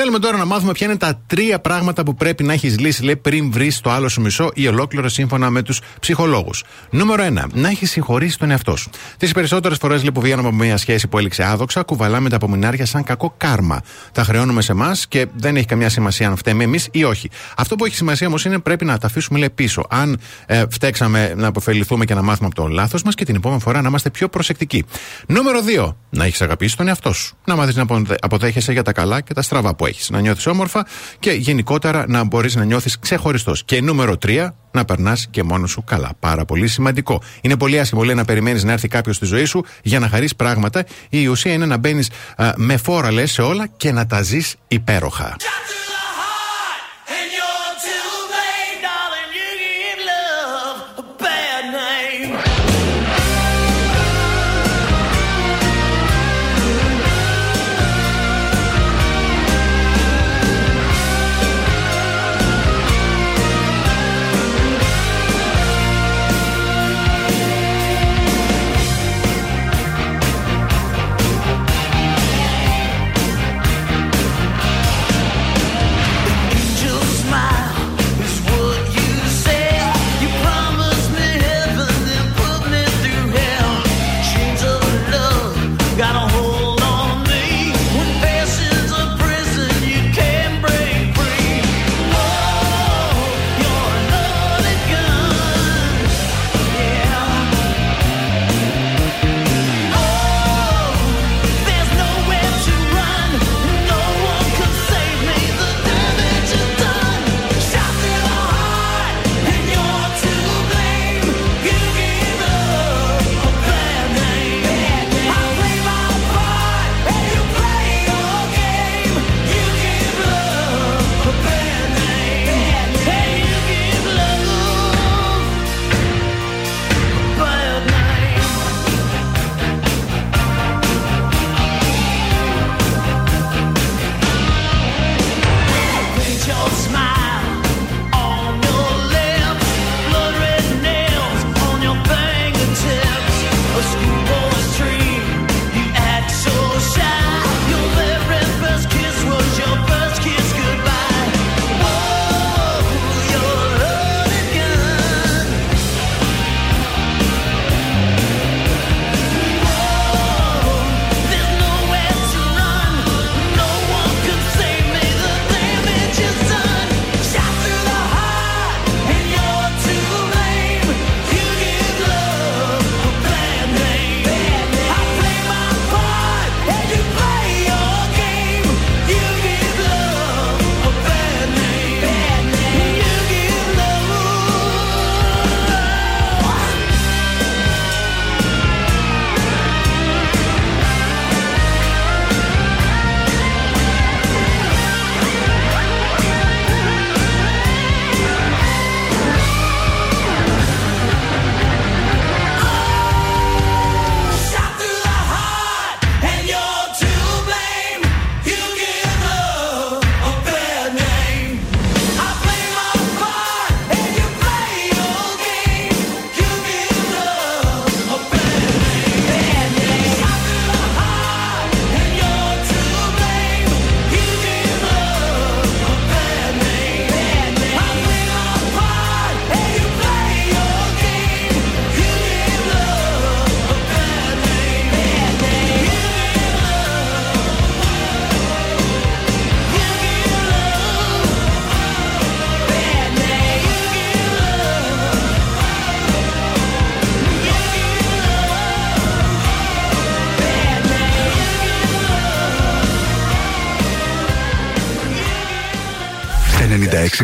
[0.00, 3.16] Θέλουμε τώρα να μάθουμε ποια είναι τα τρία πράγματα που πρέπει να έχεις λύσει λέει,
[3.16, 6.64] πριν βρεις το άλλο σου μισό ή ολόκληρο σύμφωνα με τους ψυχολόγους.
[6.90, 7.44] Νούμερο 1.
[7.52, 8.90] Να έχεις συγχωρήσει τον εαυτό σου.
[9.16, 12.86] Τις περισσότερες φορές λέει, που βγαίνουμε από μια σχέση που έληξε άδοξα, κουβαλάμε τα απομεινάρια
[12.86, 13.80] σαν κακό κάρμα.
[14.12, 17.30] Τα χρεώνουμε σε εμάς και δεν έχει καμιά σημασία αν φταίμε εμείς ή όχι.
[17.56, 19.86] Αυτό που έχει σημασία όμως είναι πρέπει να τα αφήσουμε λέει, πίσω.
[19.90, 23.60] Αν ε, φταίξαμε να αποφεληθούμε και να μάθουμε από το λάθος μας και την επόμενη
[23.60, 24.84] φορά να είμαστε πιο προσεκτικοί.
[25.28, 25.94] Νούμερο 2.
[26.10, 27.36] Να έχεις αγαπήσει τον εαυτό σου.
[27.44, 30.10] Να μάθεις να αποδε- αποδέχεσαι για τα καλά και τα στραβά που έχεις.
[30.10, 30.86] Να νιώθεις όμορφα
[31.18, 33.64] και γενικότερα να μπορείς να νιώθεις ξεχωριστός.
[33.64, 34.54] Και νούμερο 3.
[34.70, 36.10] Να περνάς και μόνος σου καλά.
[36.20, 37.22] Πάρα πολύ σημαντικό.
[37.40, 40.36] Είναι πολύ άσχημο λέει, να περιμένεις να έρθει κάποιος στη ζωή σου για να χαρείς
[40.36, 40.84] πράγματα.
[41.08, 42.10] Η ουσία είναι να μπαίνεις
[42.56, 45.36] με φόρα λες σε όλα και να τα ζεις υπέροχα.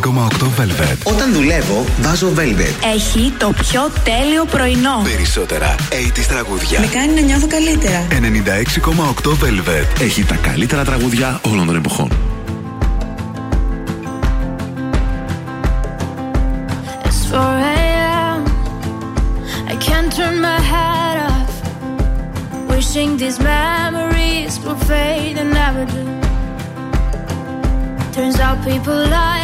[0.05, 1.13] 96,8 Velvet.
[1.13, 2.95] Όταν δουλεύω, βάζω Velvet.
[2.95, 5.03] Έχει το πιο τέλειο πρωινό.
[5.17, 6.81] Περισσότερα 80s τραγούδια.
[6.81, 8.07] Με κάνει να νιώθω καλύτερα.
[8.11, 10.01] 96,8 Velvet.
[10.01, 12.09] Έχει τα καλύτερα τραγούδια όλων των εποχών.
[17.05, 17.37] It's 4
[17.77, 18.41] a.m.
[19.73, 21.53] I can't turn my head off.
[22.71, 26.05] Wishing these memories will fade and never do.
[28.15, 29.44] Turns out people lie.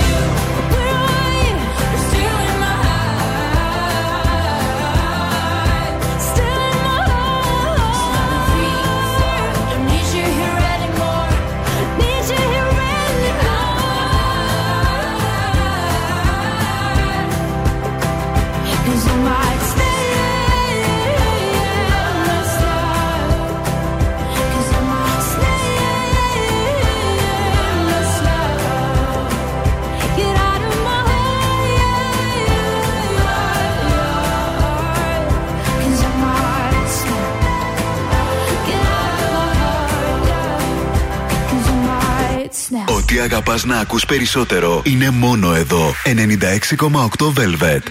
[43.21, 45.93] Αγαπάς να ακούς περισσότερο είναι μόνο εδώ.
[46.05, 47.83] 96,8 Velvet.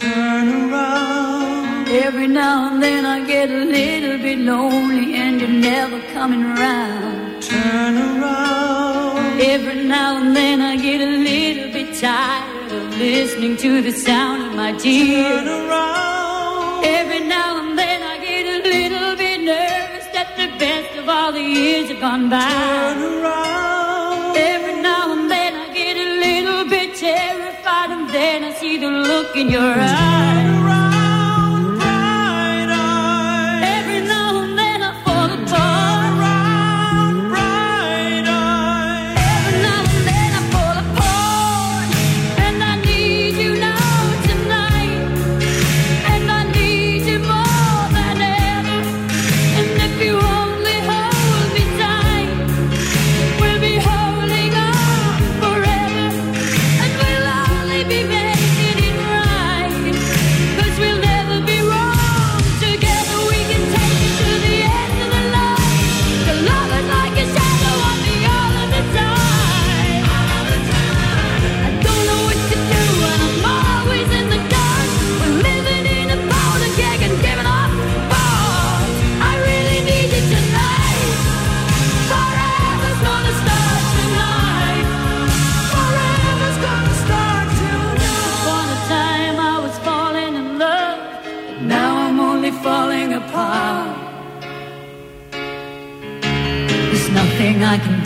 [0.00, 1.88] Turn around.
[2.06, 7.42] Every now and then I get a little bit lonely and you're never coming around.
[7.52, 9.40] Turn around.
[9.54, 14.38] Every now and then I get a little bit tired of listening to the sound
[14.46, 15.75] of my tears.
[22.06, 22.38] Gone by.
[22.38, 24.36] Turn around.
[24.36, 28.90] Every now and then I get a little bit terrified and then I see the
[29.10, 30.15] look in your eyes.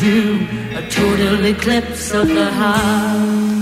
[0.01, 0.49] Do.
[0.77, 3.60] A total eclipse of the heart.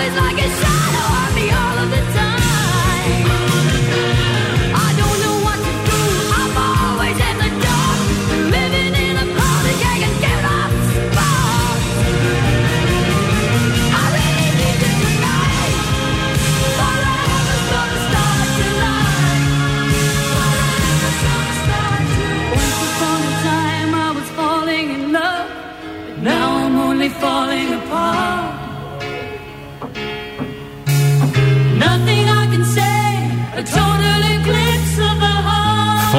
[0.00, 0.79] always like a shot.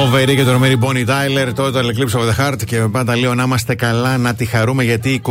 [0.04, 2.64] Φοβερή και το Ρωμέρι Bonnie Tyler, Total Eclipse of the Heart.
[2.66, 5.30] Και πάντα λέω να είμαστε καλά, να τη χαρούμε γιατί 22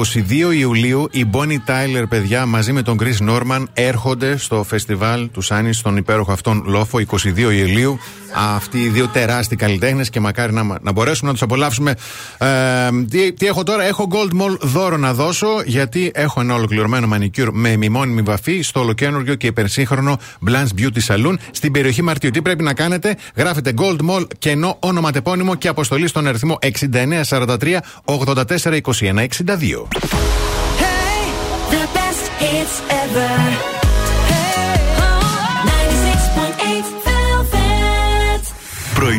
[0.59, 5.77] Ιουλίου η Bonnie Tyler, παιδιά, μαζί με τον Chris Norman έρχονται στο φεστιβάλ του Σάνις
[5.77, 7.99] στον υπέροχο αυτόν λόφο 22 Ιουλίου.
[8.33, 11.95] Αυτοί οι δύο τεράστιοι καλλιτέχνες και μακάρι να, να μπορέσουμε να τους απολαύσουμε.
[12.37, 12.47] Ε,
[13.09, 17.49] τι, τι έχω τώρα, έχω Gold Mall δώρο να δώσω γιατί έχω ένα ολοκληρωμένο μανικιούρ
[17.51, 22.29] με μημόνιμη βαφή στο ολοκένουργιο και υπερσύγχρονο Blanche Beauty Saloon στην περιοχή Μαρτίου.
[22.29, 28.81] Τι πρέπει να κάνετε, γράφετε Gold Mall κενό ονοματεπώνυμο και αποστολή στον αριθμό 6943 84
[28.81, 29.87] 21 62.
[31.71, 33.80] The best hits ever.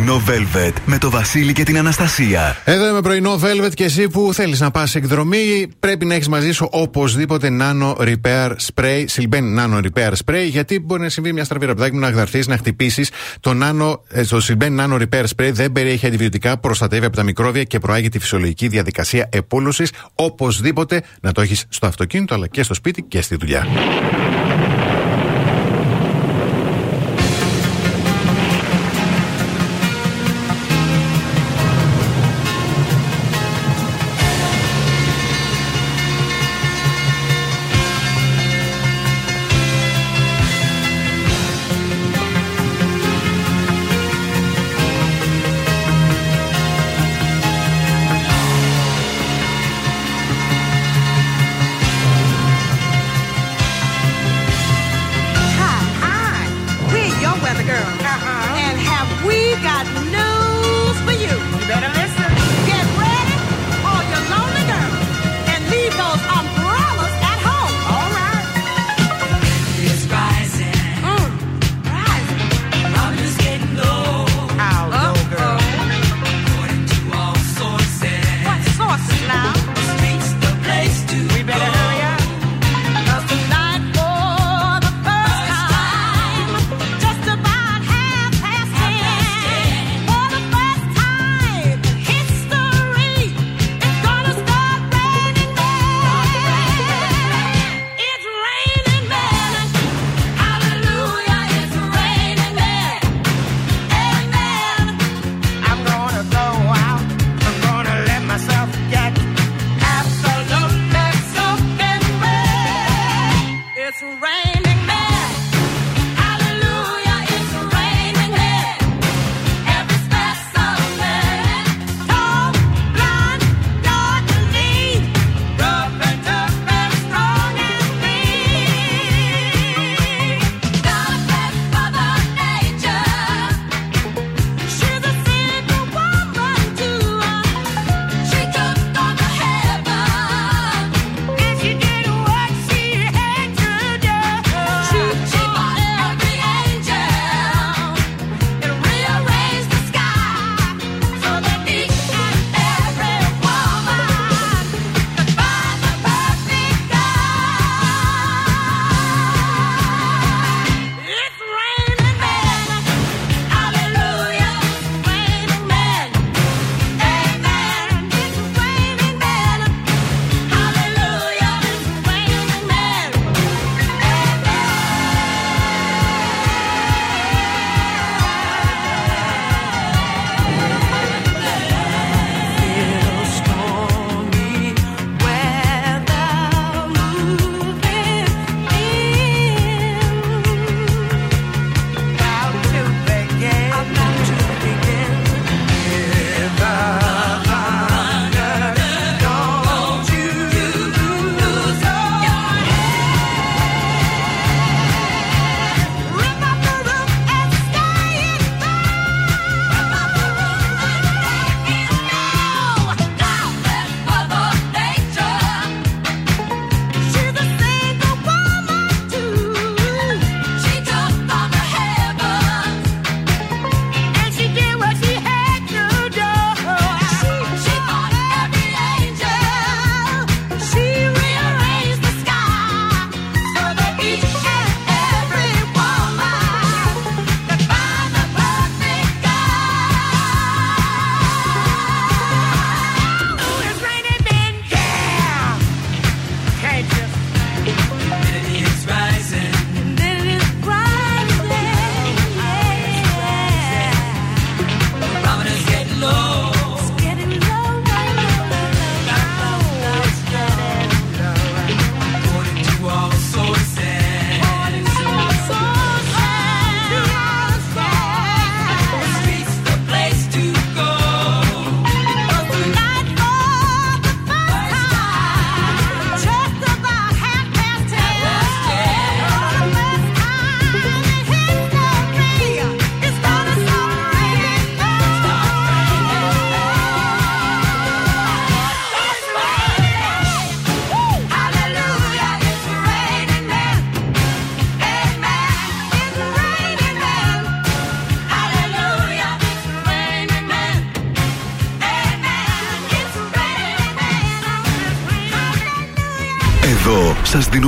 [0.05, 2.57] Πρωινό Velvet με το Βασίλη και την Αναστασία.
[2.65, 6.53] Εδώ είμαι πρωινό Velvet και εσύ που θέλεις να πας εκδρομή, πρέπει να έχεις μαζί
[6.53, 11.67] σου οπωσδήποτε Nano Repair Spray, Silben Nano Repair Spray, γιατί μπορεί να συμβεί μια στραβή
[11.67, 13.11] ραπτάκι μου να γδαρθεί, να χτυπήσεις.
[13.41, 17.63] Το, nano, ε, το Silben Nano Repair Spray δεν περιέχει αντιβιωτικά, προστατεύει από τα μικρόβια
[17.63, 19.85] και προάγει τη φυσιολογική διαδικασία επούλωση.
[20.15, 23.67] Οπωσδήποτε να το έχεις στο αυτοκίνητο, αλλά και στο σπίτι και στη δουλειά.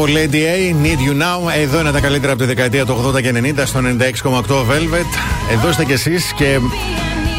[0.00, 1.52] Από Lady A, Need You Now.
[1.62, 3.80] Εδώ είναι τα καλύτερα από τη δεκαετία του 80 και 90 στο
[4.22, 5.06] 96,8 Velvet.
[5.52, 6.58] Εδώ είστε κι εσείς και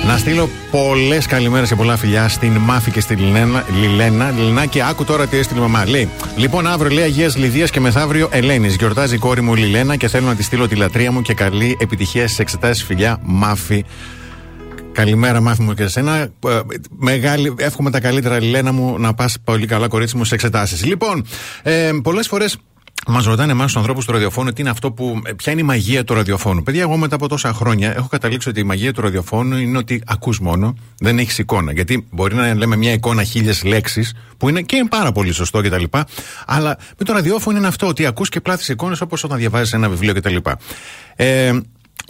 [0.07, 3.65] να στείλω πολλές καλημέρες και πολλά φιλιά στην Μάφη και στη Λιλένα.
[3.79, 5.87] Λιλένα, Λιλένα και άκου τώρα τι έστειλε η μαμά.
[5.87, 8.75] Λέει: Λοιπόν, αύριο λέει Αγίας Λιδίας και μεθαύριο Ελένης.
[8.75, 11.77] Γιορτάζει η κόρη μου Λιλένα και θέλω να τη στείλω τη λατρεία μου και καλή
[11.79, 13.85] επιτυχία στις εξετάσεις φιλιά Μάφη.
[14.99, 16.15] Καλημέρα, μάθη μου και εσένα.
[16.17, 16.29] Ε,
[16.97, 20.85] Μεγάλη, εύχομαι τα καλύτερα, Λένα μου, να πας πολύ καλά, κορίτσι μου, σε εξετάσεις.
[20.85, 21.25] Λοιπόν,
[21.63, 22.57] ε, πολλές φορές
[23.07, 25.21] Μας ρωτάνε εμάς τους ανθρώπους του ραδιοφώνου τι είναι αυτό που.
[25.25, 26.63] ε, Ποια είναι η μαγεία του ραδιοφώνου.
[26.63, 30.01] Παιδιά, εγώ μετά από τόσα χρόνια έχω καταλήξει ότι η μαγεία του ραδιοφώνου είναι ότι
[30.05, 31.71] ακούς μόνο, δεν έχεις εικόνα.
[31.71, 35.61] Γιατί μπορεί να λέμε μια εικόνα χίλιες λέξεις, που είναι και είναι πάρα πολύ σωστό
[35.61, 35.83] κτλ.
[36.45, 39.89] Αλλά με το ραδιόφωνο είναι αυτό, ότι ακούς και πλάθεις εικόνες όπως όταν διαβάζεις ένα
[39.89, 40.35] βιβλίο κτλ.
[41.15, 41.51] Ε,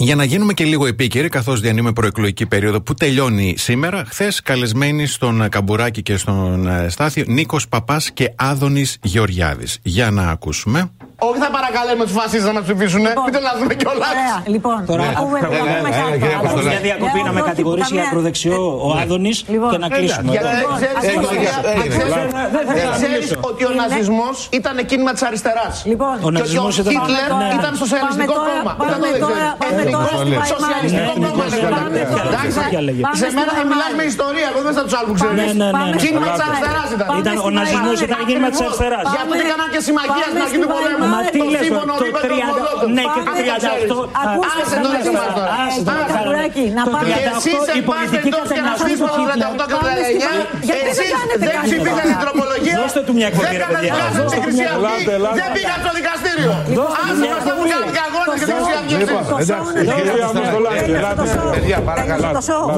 [0.02, 5.06] για να γίνουμε και λίγο επίκαιροι, καθώς διανύουμε προεκλογική περίοδο που τελειώνει σήμερα, χθες καλεσμένοι
[5.06, 9.80] στον ε, Καμπουράκη και στον ε, Στάθιο Νίκος Παπάς και Άδωνης Γεωργιάδης.
[9.82, 10.92] Για να ακούσουμε.
[11.28, 13.02] Όχι θα παρακαλέσουμε του φασίστε να μα ψηφίσουν.
[13.26, 14.10] Μην το λάθουμε κιόλα.
[14.56, 16.62] Λοιπόν, Τώρα, να πούμε- να πούμε κάτι άλλο.
[16.74, 19.32] Για διακοπή να με κατηγορήσει για ακροδεξιό ο Άδωνη
[19.72, 20.30] και να κλείσουμε.
[20.36, 22.14] Γιατί Λοιπόν, ξέρεις, ακούστε, Κωστή, ακούστε, ξέρεις,
[22.56, 23.38] δεν θέλω να ξέρεις μιλήσω.
[23.50, 25.68] ότι ο ναζισμό ήταν κίνημα τη αριστερά.
[25.92, 28.72] Λοιπόν, και ότι ο ναζισμός ήταν- Χίτλερ Πάμε τώρα- ήταν σοσιαλιστικό πάμε τώρα- κόμμα.
[28.80, 29.62] πάμε Ήταν το δεν τώρα- ξέρεις.
[29.62, 30.54] πάμε Εθνικό τώρα στη Βαϊμάρη.
[30.54, 31.44] σοσιαλιστικό Ναι, κόμμα.
[31.44, 31.82] ναι, ναι, λέγονταν.
[31.84, 33.06] πάμε τώρα- Εντάξει, τέτοια λέγεται.
[33.22, 34.00] Σε Πάμε μένα στη θα μιλάς Βαϊμάρη.
[34.00, 35.38] με ιστορία, εγώ δεν θα του άλλου ξέρεις.
[35.40, 35.98] Ναι, ναι, ναι, ναι.
[36.04, 36.48] Κίνημα τη Πάμε.
[36.50, 37.08] αριστερά ήταν.
[37.24, 39.04] Ήταν ο ναζισμός, ήταν κίνημα της αριστεράς.
[39.14, 41.06] Γιατί δεν έκαναν και συμμαχία στην αρχή του πολέμου.
[41.14, 42.88] Μα τι Το λες, σύμφωνο το Ρίμπεντροπ 30 Μολότοφ.
[42.98, 43.90] ναι, και το Αν δεν 38 ξέρεις.
[44.24, 45.52] Ακούστε, Άσε τώρα άσε σε εμάς τώρα.
[45.66, 46.14] Άσε τώρα, Άσε.
[46.14, 47.08] Καπουράκη, να Το πάμε.
[47.10, 50.42] 38 Εσείς η πολιτική εμπάστε και να κατανάσταση στήσουμε του το 38 και το 39.
[50.70, 51.66] Γιατί δεν Εσείς κάνετε δεν κάτι.
[51.68, 52.76] ψηφίσατε την τροπολογία.
[52.82, 53.68] Δώστε του μια εκπομπή, Δεν ρε παιδιά.
[53.68, 54.88] καταδικάσατε Δώστε τη του Χρυσή μια Αυγή.
[54.90, 55.16] εκπομπή.
[55.20, 55.56] Ελάτε, Δεν ελάτε.
[55.58, 56.52] πήγατε στο δικαστήριο.
[56.80, 57.74] Δώστε του Άσε μια μας να μου εκπομπή.
[57.74, 58.96] κάνουν και αγώνες για τη Χρυσή Αυγή.
[59.04, 59.72] Λοιπόν, εντάξει.
[59.98, 61.24] Κυρία μου, στο λάδι, ελάτε.
[61.56, 62.28] Παιδιά, παρακαλώ.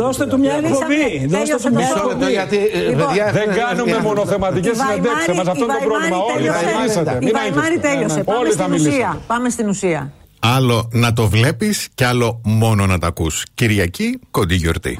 [0.04, 1.04] Δώστε του μια εκπομπή.
[1.36, 2.30] Δώστε του μια Μισό λεπτό, εκπομπή.
[2.40, 5.34] γιατί, ε, παιδιά, Δεν κάνουμε μονοθεματικές συνεντεύξεις.
[5.40, 6.18] Μας αυτό είναι το πρόβλημα.
[6.34, 7.12] Όλοι θα μιλήσετε.
[7.22, 7.88] Η Μην Βαϊμάρη άγγιστε.
[7.88, 8.21] τέλειωσε.
[8.24, 8.96] Πάμε Όλοι θα στην μιλήσετε.
[8.96, 9.22] ουσία.
[9.28, 10.14] Πάμε στην ουσία.
[10.40, 15.00] Άλλο να το βλέπεις και άλλο μόνο να τα ακούς Κυριακή, κοντή γιορτή.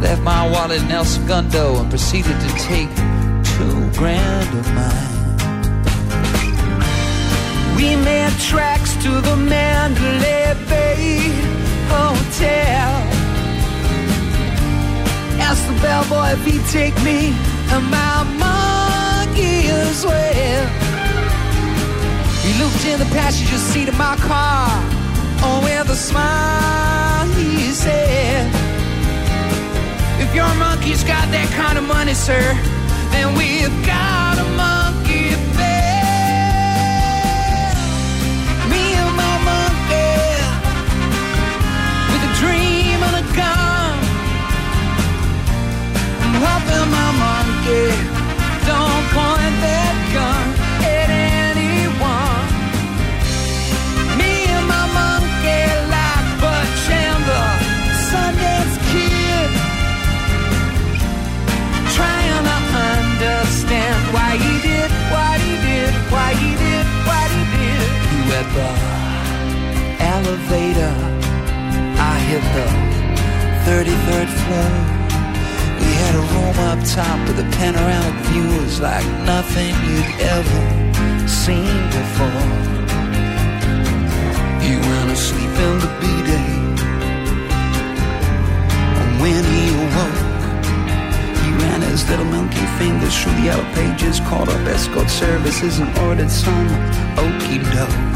[0.00, 2.90] left my wallet in El Segundo and proceeded to take
[3.54, 5.16] two grand of mine.
[7.76, 11.30] We made tracks to the Mandalay Bay
[11.92, 12.90] Hotel.
[15.46, 17.34] Asked the bellboy if he'd take me
[17.72, 20.66] and my monkey as well.
[22.44, 24.68] He looked in the passenger seat of my car.
[25.42, 28.65] Oh, with a smile, he said,
[30.36, 32.42] your monkey's got that kind of money, sir,
[33.10, 34.75] then we've got a monkey
[68.36, 68.70] went the
[70.04, 70.94] elevator.
[71.98, 72.66] I hit the
[73.66, 74.70] 33rd floor.
[75.80, 78.44] We had a room up top with a panoramic view.
[78.56, 80.62] It was like nothing you'd ever
[81.26, 82.46] seen before.
[84.64, 86.52] He went to sleep in the B-day.
[89.00, 90.22] And when he awoke,
[91.40, 95.88] he ran his little monkey fingers through the yellow pages, called up escort services and
[95.98, 96.68] ordered some
[97.18, 98.15] okey doke.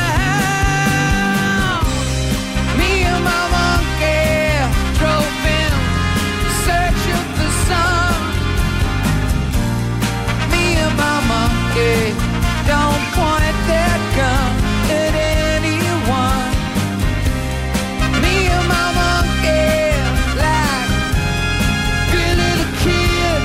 [11.91, 12.13] Monkey
[12.71, 14.53] don't point that gun
[15.01, 15.13] at
[15.55, 16.51] anyone.
[18.23, 19.75] Me and my monkey
[20.41, 20.89] like
[22.13, 23.41] good little kid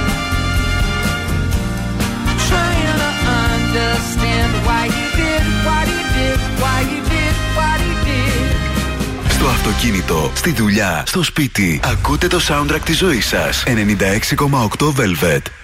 [2.49, 3.11] trying to
[3.51, 8.55] understand why he did what he did, why he did what he did.
[9.29, 11.81] Στο αυτοκίνητο, στη δουλειά, στο σπίτι.
[11.85, 13.65] Ακούτε το soundtrack της ζωής σας.
[13.67, 15.56] 96,8 Velvet.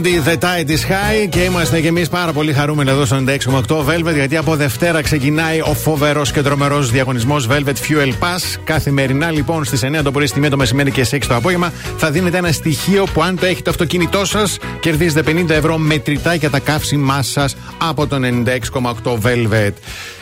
[0.00, 3.84] Blondie, The Tide is High και είμαστε κι εμείς πάρα πολύ χαρούμενοι εδώ στο 96,8
[3.84, 8.60] Velvet γιατί από Δευτέρα ξεκινάει ο φοβερός και τρομερός διαγωνισμός Velvet Fuel Pass.
[8.64, 11.72] Καθημερινά λοιπόν στις 9 το πρωί, στη 1 το μεσημέρι και στις 6 το απόγευμα
[11.96, 16.34] θα δίνετε ένα στοιχείο που αν το έχει το αυτοκίνητό σας κερδίζετε 50 ευρώ μετρητά
[16.34, 19.72] για τα καύσιμά σας από το 96,8 Velvet.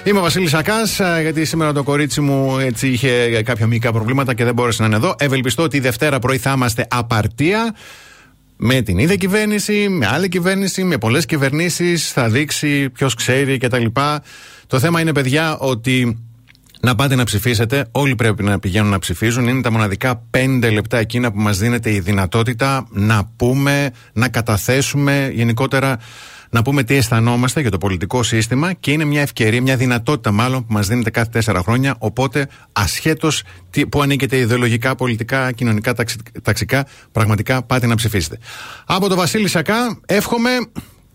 [0.04, 4.44] Είμαι ο Βασίλης Ακάς, γιατί σήμερα το κορίτσι μου έτσι είχε κάποια μικρά προβλήματα και
[4.44, 5.14] δεν μπόρεσε να είναι εδώ.
[5.18, 7.74] Ευελπιστώ ότι η Δευτέρα πρωί θα είμαστε απαρτία
[8.58, 12.12] με την ίδια κυβέρνηση, με άλλη κυβέρνηση, με πολλές κυβερνήσεις.
[12.12, 13.84] Θα δείξει ποιος ξέρει κτλ.
[14.66, 16.18] Το θέμα είναι, παιδιά, ότι
[16.80, 17.86] να πάτε να ψηφίσετε.
[17.92, 19.48] Όλοι πρέπει να πηγαίνουν να ψηφίζουν.
[19.48, 25.30] Είναι τα μοναδικά πέντε λεπτά εκείνα που μας δίνεται η δυνατότητα να πούμε, να καταθέσουμε
[25.34, 25.98] γενικότερα
[26.50, 30.66] να πούμε τι αισθανόμαστε για το πολιτικό σύστημα και είναι μια ευκαιρία, μια δυνατότητα μάλλον
[30.66, 31.94] που μας δίνεται κάθε τέσσερα χρόνια.
[31.98, 33.42] Οπότε, ασχέτως
[33.88, 38.38] που ανήκετε ιδεολογικά, πολιτικά, κοινωνικά, ταξι- ταξικά, πραγματικά πάτε να ψηφίσετε.
[38.86, 40.50] Από το Βασίλη Σακά, εύχομαι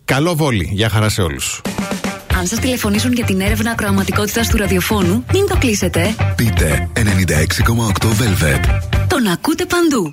[0.04, 0.68] καλό βόλι.
[0.72, 1.60] Γεια χαρά σε όλους.
[2.38, 6.14] Αν σας τηλεφωνήσουν για την έρευνα ακροαματικότητας του ραδιοφώνου, μην το κλείσετε.
[6.36, 8.80] Πείτε 96,8 Velvet.
[9.08, 10.12] Τον ακούτε παντού.